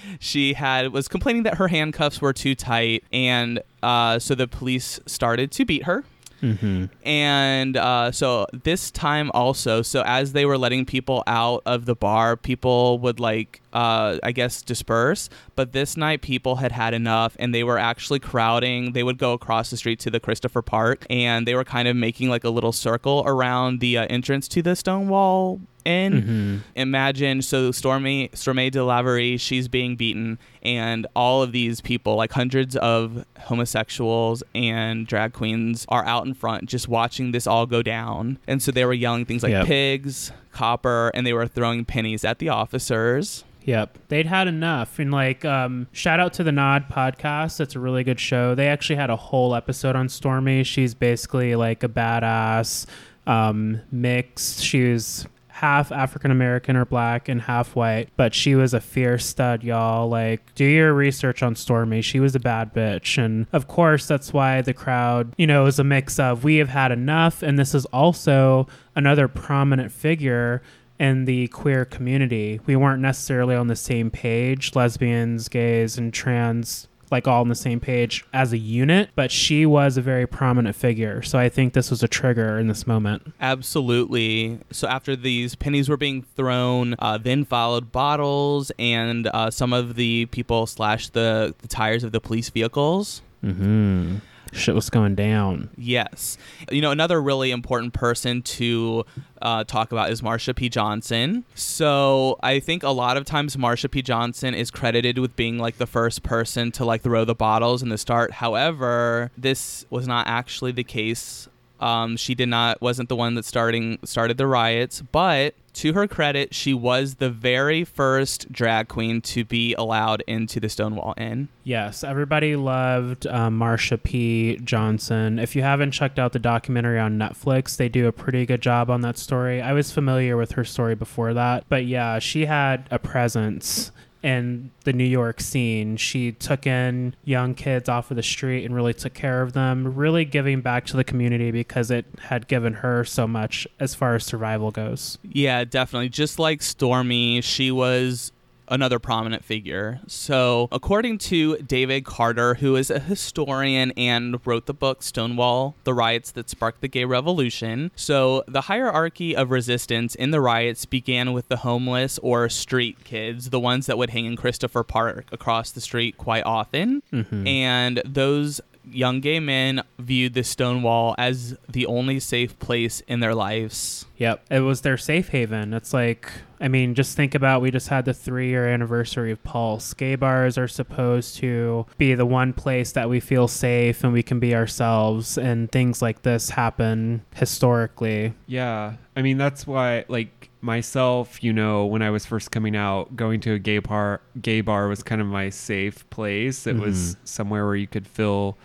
[0.20, 5.00] she had was complaining that her handcuffs were too tight, and uh, so the police
[5.04, 6.04] started to beat her.
[6.40, 6.84] mm-hmm.
[7.04, 11.96] And uh, so this time also, so as they were letting people out of the
[11.96, 15.28] bar, people would like, uh, I guess, disperse.
[15.54, 18.92] But this night, people had had enough, and they were actually crowding.
[18.92, 21.94] They would go across the street to the Christopher Park, and they were kind of
[21.96, 26.56] making like a little circle around the uh, entrance to the Stonewall Inn Mm-hmm.
[26.76, 32.76] imagine so Stormy Stormy DeLarverie, she's being beaten, and all of these people, like hundreds
[32.76, 38.38] of homosexuals and drag queens, are out in front just watching this all go down.
[38.46, 39.66] And so they were yelling things like Yep.
[39.66, 43.44] pigs, copper, and they were throwing pennies at the officers.
[43.68, 43.98] Yep.
[44.08, 44.98] They'd had enough.
[44.98, 47.60] And like, um, shout out to the Nod podcast.
[47.60, 48.54] It's a really good show.
[48.54, 50.64] They actually had a whole episode on Stormy.
[50.64, 52.86] She's basically like a badass
[53.26, 54.60] um, mix.
[54.60, 59.26] She was half African American or black and half white, but she was a fierce
[59.26, 60.08] stud, y'all.
[60.08, 62.00] Like, do your research on Stormy.
[62.00, 63.22] She was a bad bitch.
[63.22, 66.70] And of course, that's why the crowd, you know, is a mix of we have
[66.70, 67.42] had enough.
[67.42, 70.62] And this is also another prominent figure
[70.98, 72.60] in the queer community.
[72.66, 77.54] We weren't necessarily on the same page, lesbians, gays, and trans, like all on the
[77.54, 81.22] same page as a unit, but she was a very prominent figure.
[81.22, 83.32] So I think this was a trigger in this moment.
[83.40, 84.58] Absolutely.
[84.70, 89.94] So after these pennies were being thrown, uh, then followed bottles and uh, some of
[89.94, 93.22] the people slashed the, the tires of the police vehicles.
[93.44, 94.16] Mm-hmm.
[94.52, 95.70] Shit was going down.
[95.76, 96.38] Yes.
[96.70, 99.04] You know, another really important person to
[99.42, 100.68] uh, talk about is Marsha P.
[100.68, 101.44] Johnson.
[101.54, 104.02] So I think a lot of times Marsha P.
[104.02, 107.88] Johnson is credited with being like the first person to like throw the bottles in
[107.88, 108.32] the start.
[108.32, 111.48] However, this was not actually the case.
[111.80, 116.08] Um, she did not wasn't the one that starting started the riots, but to her
[116.08, 121.48] credit, she was the very first drag queen to be allowed into the Stonewall Inn.
[121.62, 124.58] Yes, everybody loved um, Marsha P.
[124.64, 125.38] Johnson.
[125.38, 128.90] If you haven't checked out the documentary on Netflix, they do a pretty good job
[128.90, 129.62] on that story.
[129.62, 133.92] I was familiar with her story before that, but yeah, she had a presence
[134.22, 135.96] in the New York scene.
[135.96, 139.94] She took in young kids off of the street and really took care of them,
[139.94, 144.14] really giving back to the community because it had given her so much as far
[144.14, 145.18] as survival goes.
[145.22, 146.08] Yeah, definitely.
[146.08, 148.32] Just like Stormy, she was
[148.70, 150.00] another prominent figure.
[150.06, 155.94] So, according to David Carter, who is a historian and wrote the book Stonewall: The
[155.94, 161.32] Riots That Sparked the Gay Revolution, so the hierarchy of resistance in the riots began
[161.32, 165.70] with the homeless or street kids, the ones that would hang in Christopher Park across
[165.70, 167.46] the street quite often, mm-hmm.
[167.46, 168.60] and those
[168.90, 174.06] young gay men viewed the Stonewall as the only safe place in their lives.
[174.18, 174.44] Yep.
[174.50, 175.72] It was their safe haven.
[175.72, 179.42] It's like, I mean, just think about we just had the three year anniversary of
[179.44, 179.94] Pulse.
[179.94, 184.22] Gay bars are supposed to be the one place that we feel safe and we
[184.22, 188.34] can be ourselves, and things like this happen historically.
[188.46, 188.94] Yeah.
[189.16, 193.40] I mean, that's why, like, myself, you know, when I was first coming out, going
[193.40, 196.66] to a gay bar, gay bar was kind of my safe place.
[196.66, 197.20] It was mm-hmm.
[197.24, 198.58] somewhere where you could feel,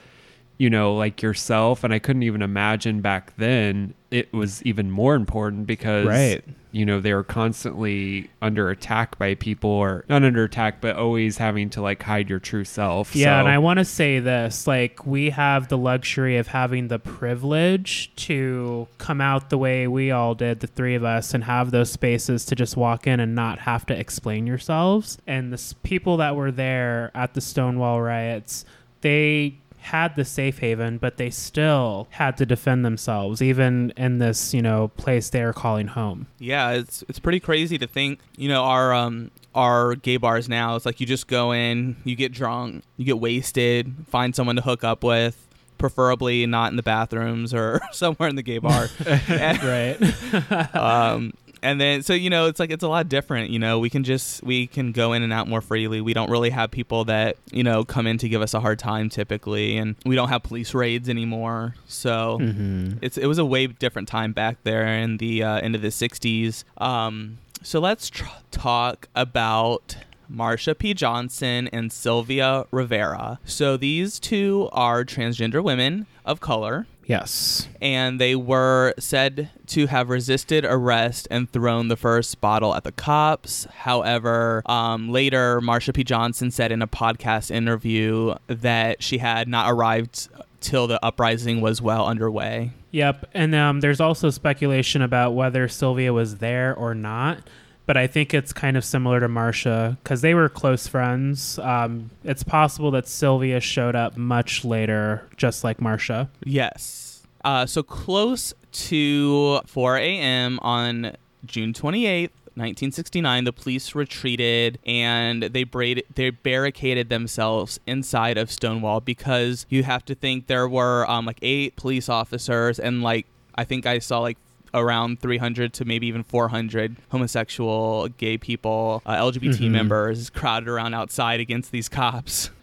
[0.64, 1.84] you know, like yourself.
[1.84, 6.42] And I couldn't even imagine back then it was even more important because, Right.
[6.72, 11.38] you know, they were constantly under attack by people or not under attack, but always
[11.38, 13.14] having to like hide your true self.
[13.14, 16.88] Yeah, So- and I want to say this like, we have the luxury of having
[16.88, 21.44] the privilege to come out the way we all did, the three of us, and
[21.44, 25.18] have those spaces to just walk in and not have to explain yourselves.
[25.28, 28.64] And the people that were there at the Stonewall riots,
[29.02, 34.54] they had the safe haven, but they still had to defend themselves, even in this,
[34.54, 36.28] you know, place they are calling home.
[36.40, 38.20] Yeah, it's it's pretty crazy to think.
[38.38, 40.76] You know, our um our gay bars now.
[40.76, 44.62] It's like you just go in, you get drunk, you get wasted, find someone to
[44.62, 45.48] hook up with.
[45.78, 48.88] Preferably not in the bathrooms or somewhere in the gay bar.
[49.30, 49.98] Right.
[50.76, 51.34] um,
[51.64, 54.04] and then so you know it's like it's a lot different you know we can
[54.04, 57.38] just we can go in and out more freely we don't really have people that
[57.52, 60.44] you know come in to give us a hard time typically and we don't have
[60.44, 62.98] police raids anymore so mm-hmm.
[63.02, 66.64] it's it was a way different time back there in the uh, of the 60s
[66.78, 69.96] um, so let's tr- talk about
[70.32, 70.94] Marsha P.
[70.94, 73.40] Johnson and Sylvia Rivera.
[73.46, 77.68] So these two are transgender women of color Yes.
[77.82, 82.92] and they were said to have resisted arrest and thrown the first bottle at the
[82.92, 83.66] cops.
[83.74, 86.04] However, um, later, Marsha P.
[86.04, 90.30] Johnson said in a podcast interview that she had not arrived
[90.62, 92.72] till the uprising was well underway.
[92.92, 97.40] Yep, and um, there's also speculation about whether Sylvia was there or not.
[97.86, 101.60] But I think it's kind of similar to Marsha because they were close friends.
[101.60, 106.30] Um, it's possible that Sylvia showed up much later, just like Marsha.
[106.46, 107.24] Yes.
[107.44, 110.60] Uh, so close to 4 a.m.
[110.62, 111.16] on
[111.46, 112.30] June 28th.
[112.56, 119.82] 1969, the police retreated and they braid- they barricaded themselves inside of Stonewall because you
[119.82, 123.26] have to think there were um, like eight police officers and like
[123.56, 124.38] I think I saw like
[124.74, 129.72] around 300 to maybe even 400 homosexual, gay people, uh, LGBT Mhm.
[129.72, 132.50] members crowded around outside against these cops.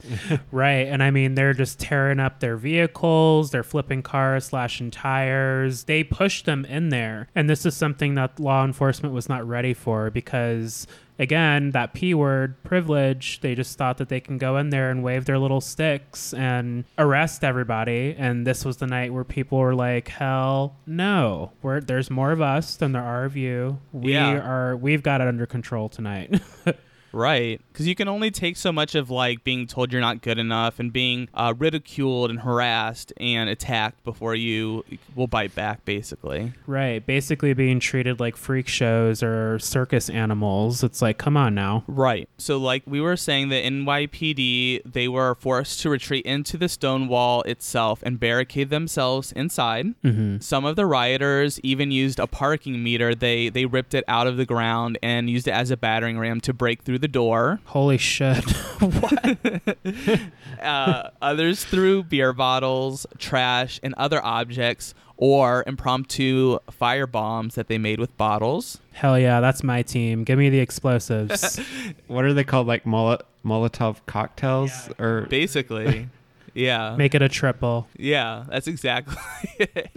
[0.50, 5.84] Right, and I mean they're just tearing up their vehicles, they're flipping cars, slashing tires.
[5.84, 9.74] They push them in there, and this is something that law enforcement was not ready
[9.74, 10.86] for because
[11.20, 15.04] again, that P word, privilege, they just thought that they can go in there and
[15.04, 18.16] wave their little sticks and arrest everybody.
[18.18, 21.52] And this was the night where people were like, "Hell no!
[21.62, 23.78] We're, there's more of us than there are of you.
[23.92, 24.32] We Yeah.
[24.40, 24.76] are.
[24.76, 26.40] We've got it under control tonight."
[27.12, 27.60] Right.
[27.72, 30.78] Because you can only take so much of like being told you're not good enough
[30.78, 34.84] and being uh, ridiculed and harassed and attacked before you
[35.14, 36.52] will bite back, basically.
[36.66, 40.82] Right, basically being treated like freak shows or circus animals.
[40.82, 41.84] It's like, come on now.
[41.86, 42.28] Right.
[42.38, 47.42] So, like we were saying, the NYPD they were forced to retreat into the Stonewall
[47.42, 49.86] itself and barricade themselves inside.
[50.04, 50.38] Mm-hmm.
[50.40, 53.14] Some of the rioters even used a parking meter.
[53.14, 56.40] They they ripped it out of the ground and used it as a battering ram
[56.42, 57.60] to break through the door.
[57.66, 58.44] Holy shit!
[60.62, 67.78] uh, others threw beer bottles, trash, and other objects, or impromptu fire bombs that they
[67.78, 68.80] made with bottles.
[68.92, 70.24] Hell yeah, that's my team.
[70.24, 71.60] Give me the explosives.
[72.06, 72.66] what are they called?
[72.66, 76.08] Like Molo- Molotov cocktails or Basically,
[76.54, 77.86] yeah, Make it a triple.
[77.96, 79.16] yeah, that's exactly.
[79.58, 79.90] it.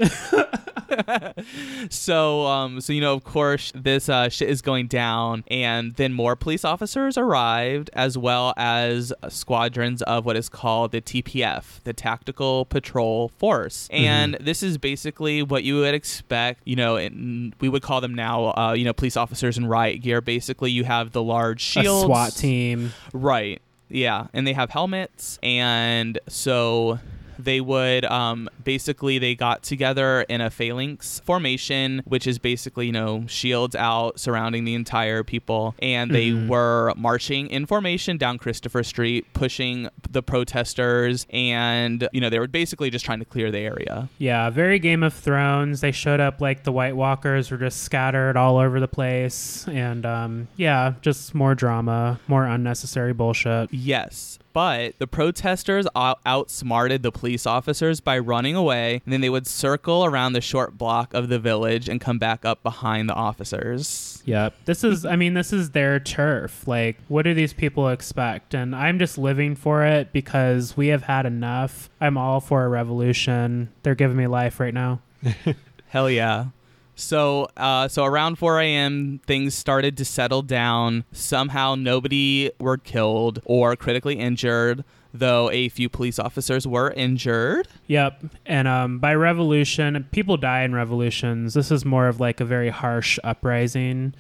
[1.89, 6.13] so, um, so you know, of course, this uh, shit is going down, and then
[6.13, 11.93] more police officers arrived, as well as squadrons of what is called the TPF, the
[11.93, 16.61] Tactical Patrol Force, and this is basically what you would expect.
[16.65, 20.01] You know, in, we would call them now, uh, you know, police officers in riot
[20.01, 20.21] gear.
[20.21, 22.93] Basically, you have the large shields, A SWAT team.
[23.13, 23.61] Right.
[23.93, 26.97] Yeah, and they have helmets, and so
[27.39, 32.91] they would um, basically they got together in a phalanx formation, which is basically you
[32.91, 36.47] know shields out surrounding the entire people, and they Mhm.
[36.47, 42.47] were marching in formation down Christopher Street, pushing the protesters, and you know they were
[42.47, 44.09] basically just trying to clear the area.
[44.17, 45.81] Yeah, very Game of Thrones.
[45.81, 50.05] They showed up like the White Walkers were just scattered all over the place, and
[50.05, 53.69] um, yeah, just more drama, more unnecessary bullshit.
[53.73, 54.39] Yes.
[54.53, 59.47] But the protesters out- outsmarted the police officers by running away, and then they would
[59.47, 64.21] circle around the short block of the village and come back up behind the officers.
[64.25, 64.53] Yep.
[64.65, 66.67] This is, I mean, this is their turf.
[66.67, 68.53] Like, what do these people expect?
[68.53, 71.89] And I'm just living for it because we have had enough.
[71.99, 73.69] I'm all for a revolution.
[73.81, 75.01] They're giving me life right now.
[75.87, 76.45] Hell yeah.
[76.95, 81.05] So, uh, so around 4 a.m., things started to settle down.
[81.11, 84.83] Somehow, nobody were killed or critically injured,
[85.13, 87.67] though a few police officers were injured.
[87.87, 88.25] Yep.
[88.45, 91.53] And um, by revolution, people die in revolutions.
[91.53, 94.13] This is more of like a very harsh uprising.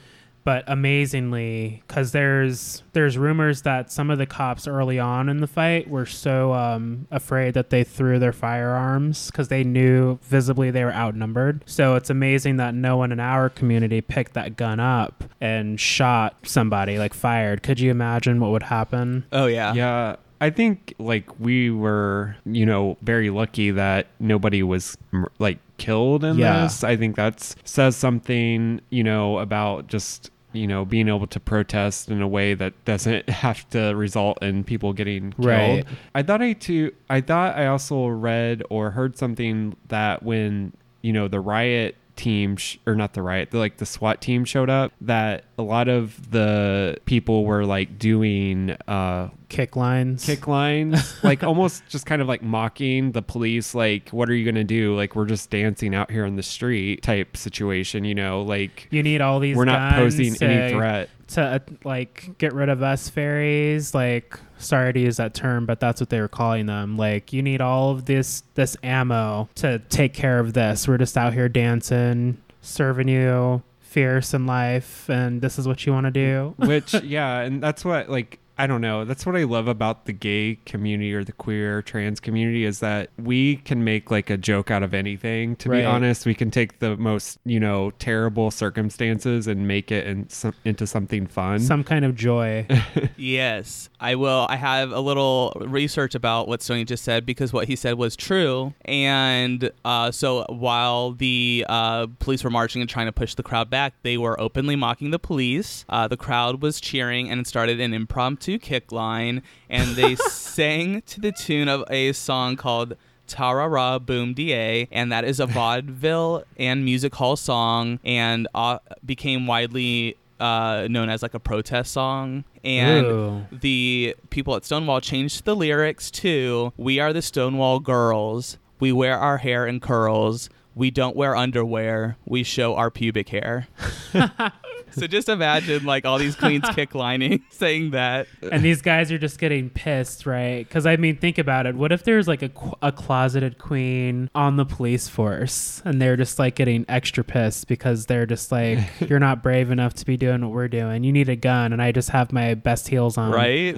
[0.45, 5.47] But amazingly, because there's there's rumors that some of the cops early on in the
[5.47, 10.83] fight were so um, afraid that they threw their firearms because they knew visibly they
[10.83, 11.63] were outnumbered.
[11.65, 16.35] So it's amazing that no one in our community picked that gun up and shot
[16.43, 17.63] somebody, like fired.
[17.63, 19.25] Could you imagine what would happen?
[19.31, 19.73] Oh, yeah.
[19.73, 20.15] Yeah.
[20.41, 24.97] I think like we were, you know, very lucky that nobody was
[25.39, 26.63] like killed in Yeah.
[26.63, 26.83] this.
[26.83, 32.09] I think that's says something, you know, about just you know being able to protest
[32.09, 35.45] in a way that doesn't have to result in people getting killed.
[35.45, 35.85] Right.
[36.15, 36.93] I thought I too.
[37.09, 42.57] I thought I also read or heard something that when you know the riot team
[42.57, 45.87] sh- or not the riot, the, like the SWAT team showed up, that a lot
[45.87, 50.25] of the people were like doing uh Kick lines.
[50.25, 53.73] kick lines, like almost just kind of like mocking the police.
[53.75, 54.95] Like, what are you gonna do?
[54.95, 58.03] Like, we're just dancing out here on the street type situation.
[58.03, 59.55] You know, like You need all these.
[59.55, 61.09] we're not posing to- any threat.
[61.29, 65.79] to uh, like get rid of us fairies like sorry to use that term but
[65.79, 69.79] that's what they were calling them like you need all of this this ammo to
[69.89, 75.41] take care of this we're just out here dancing serving you fierce in life and
[75.41, 78.81] this is what you want to do which yeah and that's what like i don't
[78.81, 82.79] know that's what i love about the gay community or the queer trans community is
[82.79, 85.79] that we can make like a joke out of anything to Right.
[85.81, 90.29] be honest we can take the most you know terrible circumstances and make it in
[90.29, 92.67] some, into something fun some kind of joy
[93.17, 94.45] Yes, I will.
[94.49, 98.15] I have a little research about what Stoney just said because what he said was
[98.15, 98.73] true.
[98.85, 103.69] And uh, so while the uh, police were marching and trying to push the crowd
[103.69, 105.85] back, they were openly mocking the police.
[105.87, 109.41] Uh, the crowd was cheering and it started an impromptu kick line.
[109.69, 112.95] And they sang to the tune of a song called.
[113.25, 119.47] Tarara Boom Da, and that is a vaudeville and music hall song, and uh, became
[119.47, 122.43] widely uh, known as like a protest song.
[122.63, 128.57] And the people at Stonewall changed the lyrics to We are the Stonewall girls.
[128.79, 130.49] We wear our hair in curls.
[130.75, 132.17] We don't wear underwear.
[132.25, 133.67] We show our pubic hair.
[134.97, 138.27] so just imagine like all these queens kick lining saying that.
[138.51, 140.67] and these guys are just getting pissed, right?
[140.67, 141.75] Because I mean, think about it.
[141.75, 146.39] What if there's like a, a closeted queen on the police force, and they're just
[146.39, 150.41] like getting extra pissed because they're just like, "You're not brave enough to be doing
[150.41, 151.03] what we're doing.
[151.03, 153.75] You need a gun, and I just have my best heels on." Right?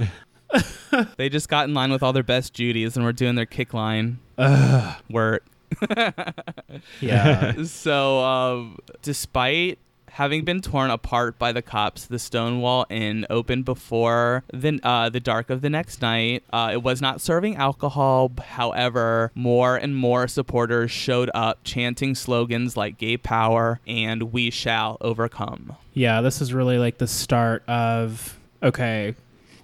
[1.17, 3.73] they just got in line with all their best Judies and were doing their kick
[3.73, 4.19] line.
[4.37, 4.95] Ugh.
[5.07, 5.41] Where
[7.01, 7.63] Yeah.
[7.63, 9.79] so, um, despite
[10.15, 15.19] having been torn apart by the cops, the Stonewall Inn opened before the uh, the
[15.19, 16.43] dark of the next night.
[16.51, 18.31] Uh, it was not serving alcohol.
[18.39, 24.97] However, more and more supporters showed up, chanting slogans like "Gay Power" and "We shall
[25.01, 26.21] overcome." yeah.
[26.21, 29.15] This is really like the start of okay.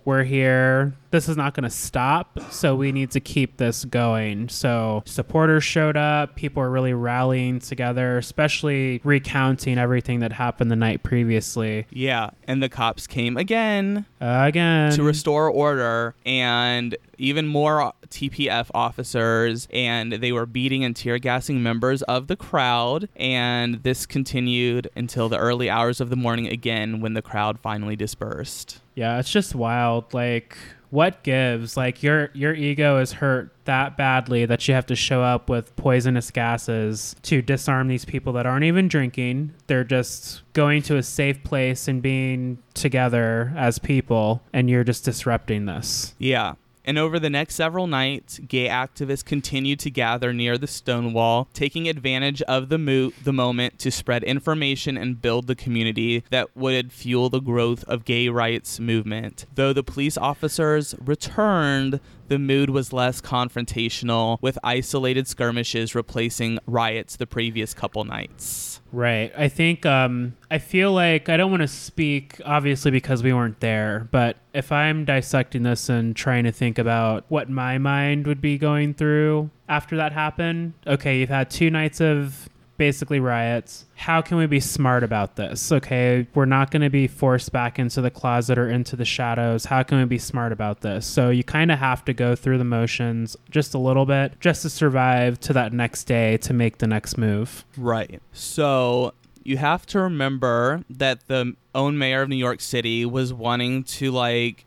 [0.04, 0.93] We're here.
[1.12, 4.47] This is not going to stop, so we need to keep this going.
[4.49, 6.36] So, supporters showed up.
[6.36, 11.86] People are really rallying together, especially recounting everything that happened the night previously.
[11.91, 18.72] Yeah, and the cops came again Uh, again, to restore order and even more TPF
[18.74, 24.89] officers and they were beating and tear gassing members of the crowd and this continued
[24.95, 28.81] until the early hours of the morning again when the crowd finally dispersed.
[29.02, 30.14] Yeah, it's just wild.
[30.14, 30.56] Like,
[30.91, 31.76] what gives?
[31.76, 35.76] Like, your your ego is hurt that badly that you have to show up with
[35.76, 39.56] poisonous gases to disarm these people that aren't even drinking.
[39.66, 45.04] They're just going to a safe place and being together as people, and you're just
[45.04, 46.14] disrupting this.
[46.20, 46.54] Yeah.
[46.84, 51.88] And over the next several nights, gay activists continued to gather near the Stonewall, taking
[51.88, 56.92] advantage of the mo- the moment to spread information and build the community that would
[56.92, 59.46] fuel the growth of gay rights movement.
[59.56, 67.16] Though the police officers returned, the mood was less confrontational, with isolated skirmishes replacing riots
[67.18, 68.71] the previous couple nights.
[68.92, 69.32] Right.
[69.38, 73.60] I think um, I feel like I don't want to speak obviously because we weren't
[73.62, 78.42] there, but if I'm dissecting this and trying to think about what my mind would
[78.42, 82.50] be going through after that happened, okay, you've had two nights of
[82.82, 83.86] basically riots.
[83.94, 85.72] How can we be smart about this?
[85.72, 89.66] Okay, we're not going to be forced back into the closet or into the shadows.
[89.66, 91.06] How can we be smart about this?
[91.06, 94.64] So you kind of have to go through the motions just a little bit just
[94.64, 97.66] to survive to that next day to make the next move.
[97.78, 98.20] Right.
[98.34, 99.14] So
[99.44, 104.10] you have to remember that the own mayor of New York City was wanting to
[104.10, 104.66] like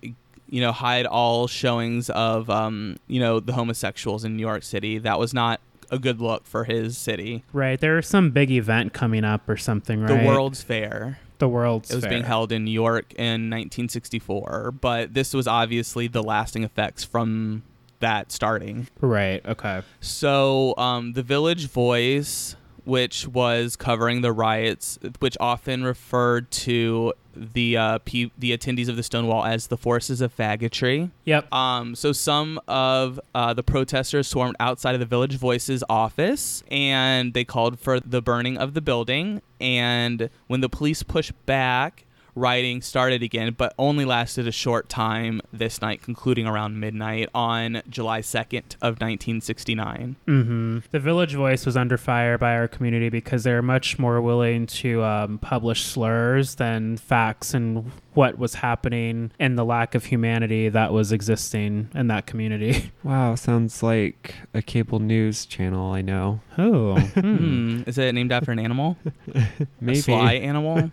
[0.49, 4.99] you know hide all showings of um you know the homosexuals in New York City.
[4.99, 5.61] That was not
[5.95, 7.45] a good look for his city.
[7.53, 7.81] Right.
[7.81, 10.21] There's some big event coming up or something, right?
[10.23, 11.19] The World's Fair.
[11.39, 11.95] The World's Fair.
[11.95, 12.11] It was Fair.
[12.11, 17.63] being held in New York in 1964, but this was obviously the lasting effects from
[18.01, 18.89] that starting.
[19.01, 19.45] Right.
[19.47, 19.83] Okay.
[20.01, 27.77] So, um, the Village Voice, which was covering the riots, which often referred to the
[27.77, 31.11] uh, pe- the attendees of the Stonewall as the forces of faggotry.
[31.25, 31.53] Yep.
[31.53, 37.35] Um, so some of uh, the protesters swarmed outside of the Village Voice's office, and
[37.35, 39.43] they called for the burning of the building.
[39.61, 42.04] And when the police pushed back,
[42.35, 47.83] rioting started again, but only lasted a short time this night, concluding around midnight on
[47.89, 50.17] July 2nd of 1969.
[50.27, 54.67] hmm The Village Voice was under fire by our community because they're much more willing
[54.67, 60.69] to um, publish slurs than facts and what was happening and the lack of humanity
[60.69, 62.91] that was existing in that community.
[63.05, 66.41] Wow, sounds like a cable news channel I know.
[66.57, 66.95] Oh.
[67.15, 67.83] Hmm.
[67.87, 68.97] Is it named after an animal?
[69.81, 69.99] Maybe.
[69.99, 70.91] A sly animal.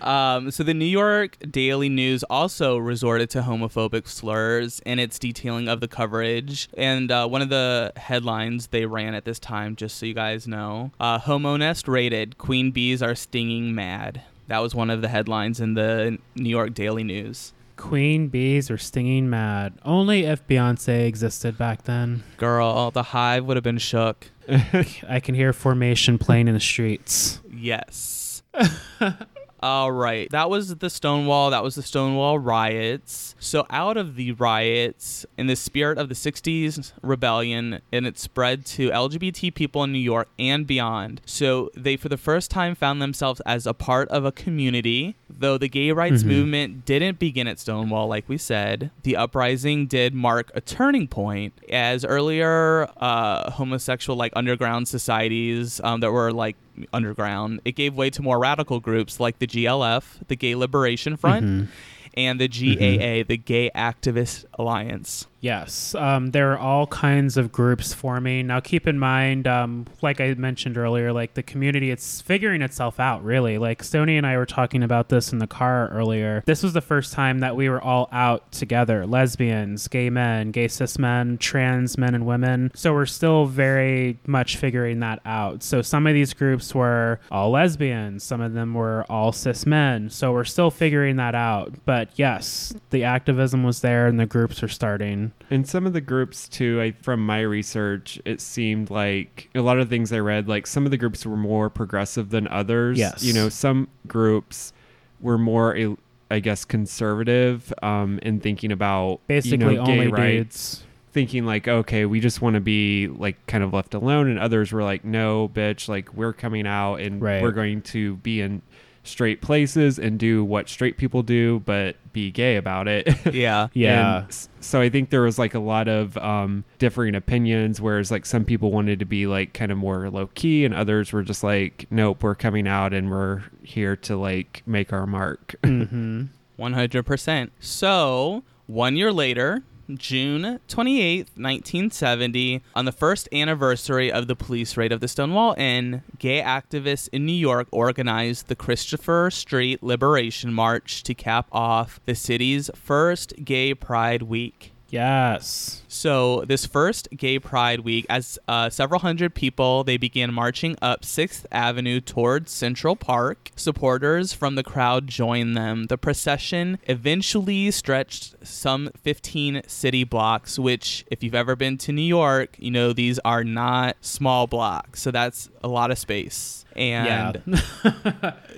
[0.00, 5.68] um, so the New York Daily News also resorted to homophobic slurs in its detailing
[5.68, 6.68] of the coverage.
[6.76, 10.46] And uh, one of the headlines they ran at this time, just so you guys
[10.46, 15.08] know, uh, "Homo Nest raided: Queen bees are stinging mad." That was one of the
[15.08, 17.52] headlines in the New York Daily News.
[17.76, 19.74] Queen bees are stinging mad.
[19.84, 22.22] Only if Beyonce existed back then.
[22.38, 24.30] Girl, the hive would have been shook.
[24.48, 27.40] I can hear formation playing in the streets.
[27.52, 28.42] Yes.
[29.62, 30.30] All right.
[30.30, 31.50] That was the Stonewall.
[31.50, 33.34] That was the Stonewall riots.
[33.38, 38.66] So, out of the riots, in the spirit of the 60s rebellion, and it spread
[38.66, 41.20] to LGBT people in New York and beyond.
[41.24, 45.16] So, they, for the first time, found themselves as a part of a community.
[45.28, 46.26] Though the gay rights Mhm.
[46.26, 51.52] movement didn't begin at Stonewall, like we said, the uprising did mark a turning point.
[51.70, 56.56] As earlier uh, homosexual, like underground societies um, that were like
[56.92, 61.46] underground, it gave way to more radical groups like the GLF, the Gay Liberation Front,
[61.46, 61.68] Mhm.
[62.14, 65.26] and the GAA, the Gay Activist Alliance.
[65.40, 68.46] Yes, um, there are all kinds of groups forming.
[68.46, 72.98] Now, keep in mind, um, like I mentioned earlier, like the community, it's figuring itself
[72.98, 73.58] out, really.
[73.58, 76.42] Like Sony and I were talking about this in the car earlier.
[76.46, 80.68] This was the first time that we were all out together lesbians, gay men, gay
[80.68, 82.72] cis men, trans men and women.
[82.74, 85.62] So we're still very much figuring that out.
[85.62, 90.10] So some of these groups were all lesbians, some of them were all cis men.
[90.10, 91.74] So we're still figuring that out.
[91.84, 95.32] But yes, the activism was there and the groups are starting.
[95.48, 99.78] And some of the groups too, I from my research, it seemed like a lot
[99.78, 102.98] of things I read, like some of the groups were more progressive than others.
[102.98, 103.22] Yes.
[103.22, 104.72] You know, some groups
[105.20, 105.96] were more
[106.30, 110.78] I guess conservative um in thinking about Basically, you know, gay only rights.
[110.78, 110.82] dudes.
[111.12, 114.70] Thinking like, okay, we just want to be like kind of left alone, and others
[114.72, 117.40] were like, no, bitch, like we're coming out and Right.
[117.42, 118.60] we're going to be in
[119.06, 123.08] straight places and do what straight people do, but be gay about it.
[123.32, 123.68] Yeah.
[123.74, 124.18] Yeah.
[124.24, 128.24] And so I think there was like a lot of um, differing opinions, whereas like
[128.24, 131.42] some people wanted to be like kind of more low key, and others were just
[131.42, 135.54] like, nope, we're coming out and we're here to like make our mark.
[135.64, 136.24] hmm
[136.58, 137.50] 100%.
[137.60, 139.62] So, one year later,
[139.94, 146.02] June 28, 1970, on the first anniversary of the police raid of the Stonewall Inn,
[146.18, 152.14] gay activists in New York organized the Christopher Street Liberation March to cap off the
[152.14, 154.72] city's first Gay Pride Week.
[154.96, 155.82] Yes.
[155.88, 161.04] So this first Gay Pride Week, as uh, several hundred people, they began marching up
[161.04, 163.50] Sixth Avenue towards Central Park.
[163.56, 165.86] Supporters from the crowd joined them.
[165.86, 172.00] The procession eventually stretched some 15 city blocks, which, if you've ever been to New
[172.00, 175.02] York, you know these are not small blocks.
[175.02, 176.64] So that's a lot of space.
[176.74, 177.36] And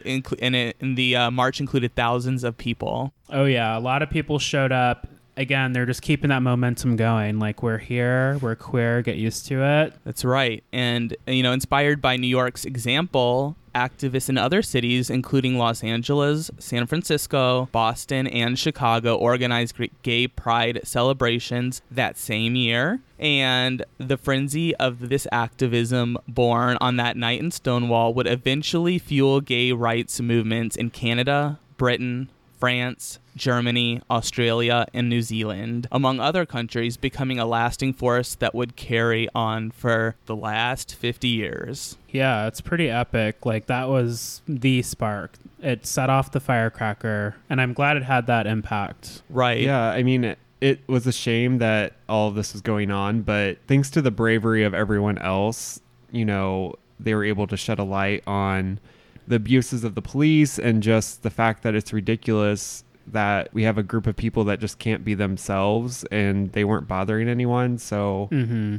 [0.05, 3.13] inclu- and, it, and the uh, march included thousands of people.
[3.29, 5.07] Oh yeah, a lot of people showed up.
[5.39, 7.39] Again, they're just keeping that momentum going.
[7.39, 9.95] Like we're here, we're queer, get used to it.
[10.05, 10.65] That's right.
[10.73, 16.51] And, you know, inspired by New York's example, activists in other cities, including Los Angeles,
[16.59, 22.99] San Francisco, Boston, and Chicago, organized gay pride celebrations that same year.
[23.21, 29.41] And the frenzy of this activism born on that night in Stonewall would eventually fuel
[29.41, 32.29] gay rights movements in Canada, Britain,
[32.59, 38.77] France, Germany, Australia, and New Zealand, among other countries, becoming a lasting force that would
[38.77, 41.97] carry on for the last 50 years.
[42.11, 43.47] Yeah, it's pretty epic.
[43.47, 45.33] Like that was the spark.
[45.61, 49.23] It set off the firecracker, and I'm glad it had that impact.
[49.31, 49.61] Right.
[49.61, 53.23] Yeah, I mean, it, it was a shame that all of this was going on,
[53.23, 55.81] but thanks to the bravery of everyone else,
[56.11, 58.81] you know, they were able to shed a light on
[59.29, 63.79] the abuses of the police and just the fact that it's ridiculous that we have
[63.79, 67.79] a group of people that just can't be themselves and they weren't bothering anyone.
[67.79, 68.77] So Mm-hmm.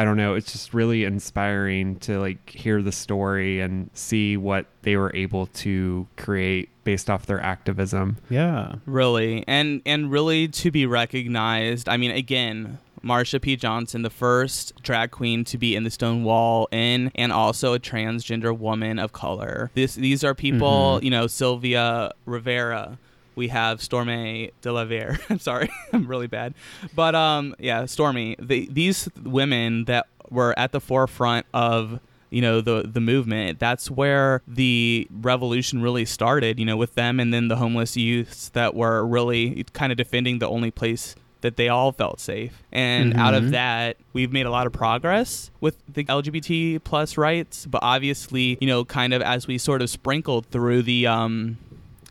[0.00, 4.66] I don't know, it's just really inspiring to like hear the story and see what
[4.82, 8.16] they were able to create based off their activism.
[8.30, 8.76] Yeah.
[8.86, 9.42] Really.
[9.48, 11.88] And and really to be recognized.
[11.88, 13.56] I mean, again, Marsha P.
[13.56, 18.56] Johnson, the first drag queen to be in the Stonewall Inn, and also a transgender
[18.56, 19.70] woman of color.
[19.74, 22.98] This these are people, you know, Sylvia Rivera.
[23.34, 25.18] We have Stormy de la Vere.
[25.30, 26.54] I'm sorry, I'm really bad,
[26.94, 28.36] but um, yeah, Stormy.
[28.38, 33.90] The, these women that were at the forefront of you know the the movement that's
[33.90, 38.74] where the revolution really started you know with them and then the homeless youths that
[38.74, 43.34] were really kind of defending the only place that they all felt safe and out
[43.34, 43.50] of Mhm.
[43.50, 48.66] that we've made a lot of progress with the lgbt plus rights but obviously you
[48.66, 51.56] know kind of as we sort of sprinkled through the um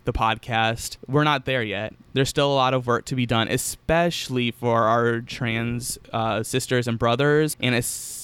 [0.06, 3.48] the podcast we're not there yet there's still a lot of work to be done
[3.50, 8.17] especially for our trans uh, sisters and brothers and especially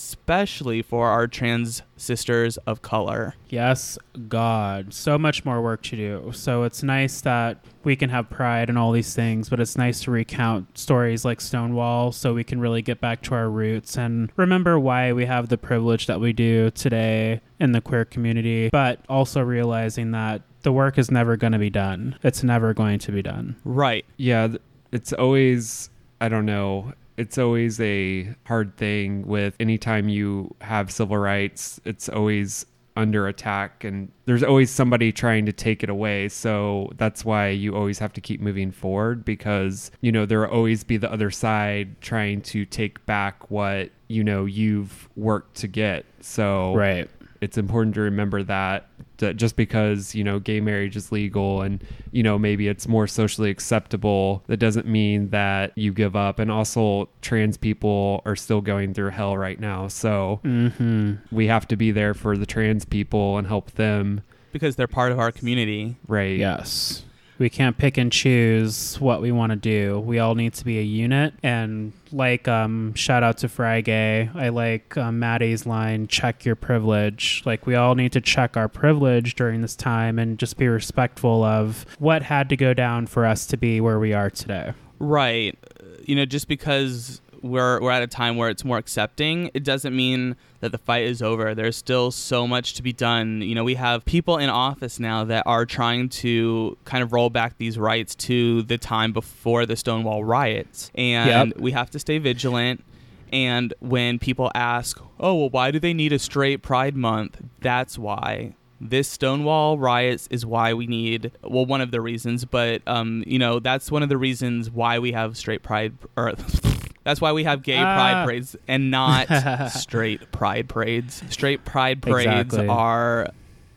[0.82, 4.00] for our trans sisters of color Yes,
[4.30, 4.96] God.
[4.96, 6.32] So much more work to do.
[6.34, 10.02] So it's nice that we can have pride and all these things, but it's nice
[10.02, 14.32] to recount stories like Stonewall so we can really get back to our roots and
[14.38, 19.00] remember why we have the privilege that we do today in the queer community, but
[19.08, 22.18] also realizing that the work is never going to be done.
[22.24, 23.56] It's never going to be done.
[23.64, 24.56] right Yeah,
[24.92, 26.94] it's always I don't know.
[27.18, 33.84] It's always a hard thing with anytime you have civil rights, it's always under attack
[33.84, 36.30] and there's always somebody trying to take it away.
[36.30, 40.48] So that's why you always have to keep moving forward because, you know, there will
[40.48, 45.68] always be the other side trying to take back what, you know, you've worked to
[45.68, 46.06] get.
[46.22, 47.10] So Right.
[47.42, 48.88] it's important to remember that
[49.18, 53.08] that just because you know gay marriage is legal and you know maybe it's more
[53.08, 56.40] socially acceptable that doesn't mean that you give up.
[56.40, 59.88] And also trans people are still going through hell right now.
[59.88, 61.20] So Mhm.
[61.32, 64.22] we have to be there for the trans people and help them.
[64.52, 65.96] Because they're part of our community.
[66.08, 66.38] Right.
[66.38, 67.04] Yes.
[67.44, 70.00] We can't pick and choose what we want to do.
[70.00, 71.34] We all need to be a unit.
[71.44, 74.30] And like, um, shout out to Friday.
[74.34, 77.44] I like um, Maddie's line, check your privilege.
[77.46, 81.44] Like, we all need to check our privilege during this time and just be respectful
[81.44, 84.72] of what had to go down for us to be where we are today.
[85.00, 89.52] right Uh, you know just because we're we're at a time where it's more accepting.
[89.54, 91.54] It doesn't mean that the fight is over.
[91.54, 93.42] There's still so much to be done.
[93.42, 97.30] You know we have people in office now that are trying to kind of roll
[97.30, 100.90] back these rights to the time before the stonewall riots.
[100.96, 101.58] And Yep.
[101.60, 102.84] we have to stay vigilant.
[103.32, 107.42] And when people ask oh well why do they need a straight pride month?
[107.60, 108.56] That's why.
[108.86, 113.40] This Stonewall riots is why we need well one of the reasons, but um, you
[113.40, 116.34] know that's one of the reasons why we have straight pride or
[117.04, 118.26] that's why we have gay pride Ah.
[118.26, 119.28] parades and not
[119.72, 121.24] straight pride parades.
[121.30, 122.68] Straight pride parades Exactly.
[122.68, 123.28] are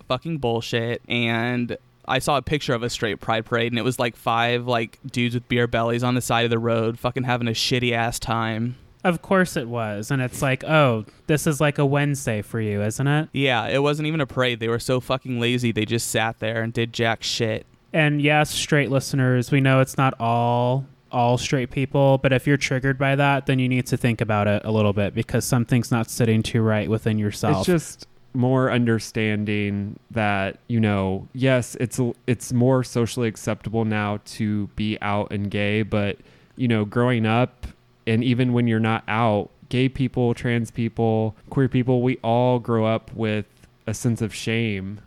[0.08, 1.76] fucking bullshit and
[2.08, 4.98] I saw a picture of a straight pride parade and it was like five like
[5.10, 8.18] dudes with beer bellies on the side of the road fucking having a shitty ass
[8.20, 8.76] time.
[9.02, 10.10] Of course it was.
[10.10, 13.28] And it's like, oh, this is like a Wednesday for you, isn't it?
[13.32, 14.58] Yeah, it wasn't even a parade.
[14.60, 15.70] They were so fucking lazy.
[15.72, 17.66] They just sat there and did jack shit.
[17.92, 22.58] And yes, straight listeners, we know it's not all all straight people, but if you're
[22.58, 25.90] triggered by that, then you need to think about it a little bit because something's
[25.90, 27.56] not sitting too right within yourself.
[27.56, 34.66] It's just more understanding that you know, yes, it's it's more socially acceptable now to
[34.76, 36.18] be out and gay, but
[36.54, 37.66] you know, growing up
[38.06, 42.84] and even when you're not out, gay people, trans people, queer people, we all grow
[42.84, 43.46] up with
[43.86, 45.00] a sense of shame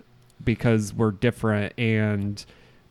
[0.44, 2.46] because we're different and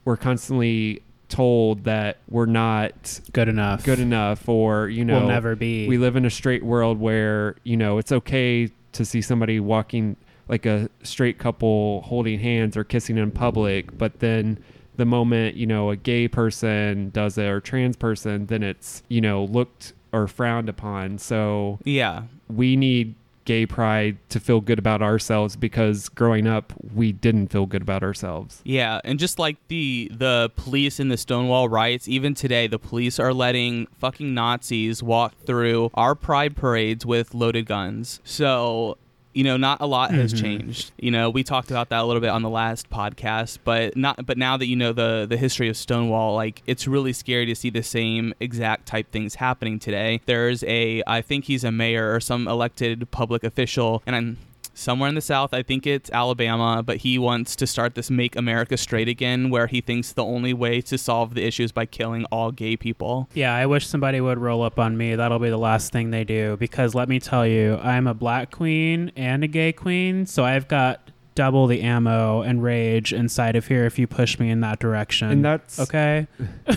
[0.04, 3.84] we're constantly told that we're not good enough.
[3.84, 5.86] good enough or you know Will never be.
[5.88, 10.16] we live in a straight world where you know it's okay to see somebody walking
[10.48, 14.58] like a straight couple holding hands or kissing in public but then
[14.96, 19.20] the moment you know a gay person does it or trans person then it's you
[19.20, 22.22] know looked or frowned upon so Yeah.
[22.48, 23.14] we need
[23.48, 28.02] gay pride to feel good about ourselves because growing up we didn't feel good about
[28.02, 32.78] ourselves Yeah, and just like the the police in the Stonewall riots, even today the
[32.78, 38.20] police are letting fucking Nazis walk through our pride parades with loaded guns.
[38.22, 38.98] So,
[39.34, 40.40] you know, not a lot has Mhm.
[40.40, 40.90] changed.
[40.98, 44.24] You know, we talked about that a little bit on the last podcast, but not
[44.26, 47.54] but now that you know the the history of Stonewall, like it's really scary to
[47.54, 50.20] see the same exact type things happening today.
[50.26, 54.36] There's a I think he's a mayor or some elected public official and I'm
[54.78, 58.36] somewhere in the south i think it's alabama but he wants to start this make
[58.36, 61.84] america straight again where he thinks the only way to solve the issue is by
[61.84, 65.14] killing all gay people Yeah, I wish somebody would roll up on me.
[65.14, 68.50] That'll be the last thing they do because let me tell you, I'm a black
[68.50, 73.66] queen and a gay queen, so I've got double the ammo and rage inside of
[73.66, 75.30] here if you push me in that direction.
[75.30, 76.26] and that's okay.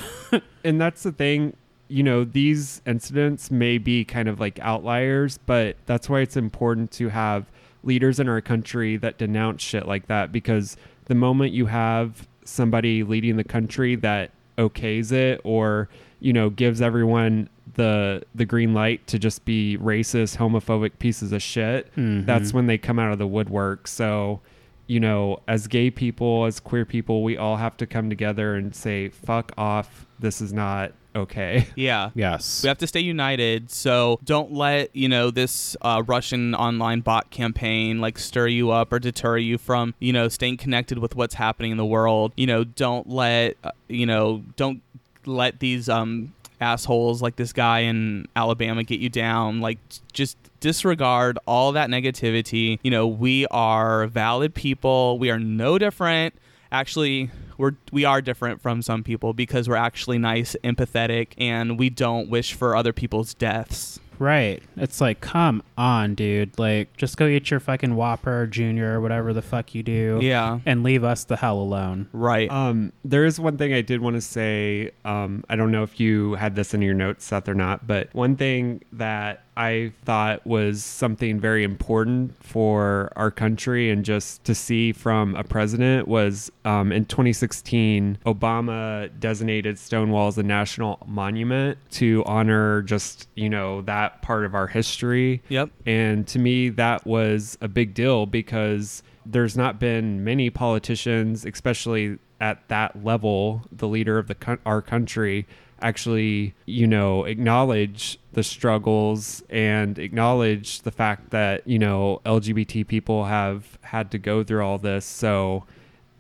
[0.64, 1.56] and that's the thing
[1.88, 6.90] you know these incidents may be kind of like outliers but that's why it's important
[6.92, 7.46] to have
[7.84, 13.04] leaders in our country that denounce shit like that because the moment you have somebody
[13.04, 19.06] leading the country that okays it or you know gives everyone the the green light
[19.08, 22.26] to just be racist homophobic pieces of shit Mhm.
[22.26, 24.42] that's when they come out of the woodwork so
[24.88, 28.76] you know as gay people as queer people we all have to come together and
[28.76, 31.68] say fuck off this is not okay.
[31.76, 32.12] Yeah.
[32.14, 32.64] Yes.
[32.64, 33.72] we have to stay united.
[33.72, 38.92] So don't let you know this uh, russian online bot campaign like stir you up
[38.94, 42.34] or deter you from you know staying connected with what's happening in the world.
[42.36, 44.82] You know don't let uh, you know don't
[45.26, 49.62] let these um assholes like this guy in alabama get you down.
[49.62, 49.80] Like
[50.14, 52.80] just disregard all that negativity.
[52.84, 55.18] You know we are valid people.
[55.18, 56.36] We are no different.
[56.72, 57.32] Actually
[57.62, 62.30] we're we are different from some people because we're actually nice empathetic and we don't
[62.30, 64.62] wish for other people's deaths Right.
[64.78, 66.60] It's like, come on, dude.
[66.60, 70.20] Like, just go eat your fucking Whopper, Junior, or whatever the fuck you do.
[70.22, 72.08] yeah And leave us the hell alone.
[72.14, 74.92] right Um, there is one thing I did want to say.
[75.04, 78.14] Um, I don't know if you had this in your notes, Seth, or not, but
[78.14, 84.56] one thing that I thought was something very important for our country and just to
[84.56, 91.78] see from a president was um, in 2016, Obama designated Stonewall as a national monument
[91.92, 95.42] to honor just, you know, that part of our history.
[95.50, 101.46] yep And to me, that was a big deal because there's not been many politicians,
[101.46, 105.46] especially at that level, the leader of the our country,
[105.82, 113.26] actually, you know, acknowledge the struggles and acknowledge the fact that you know LGBT people
[113.26, 115.06] have had to go through all this.
[115.06, 115.66] So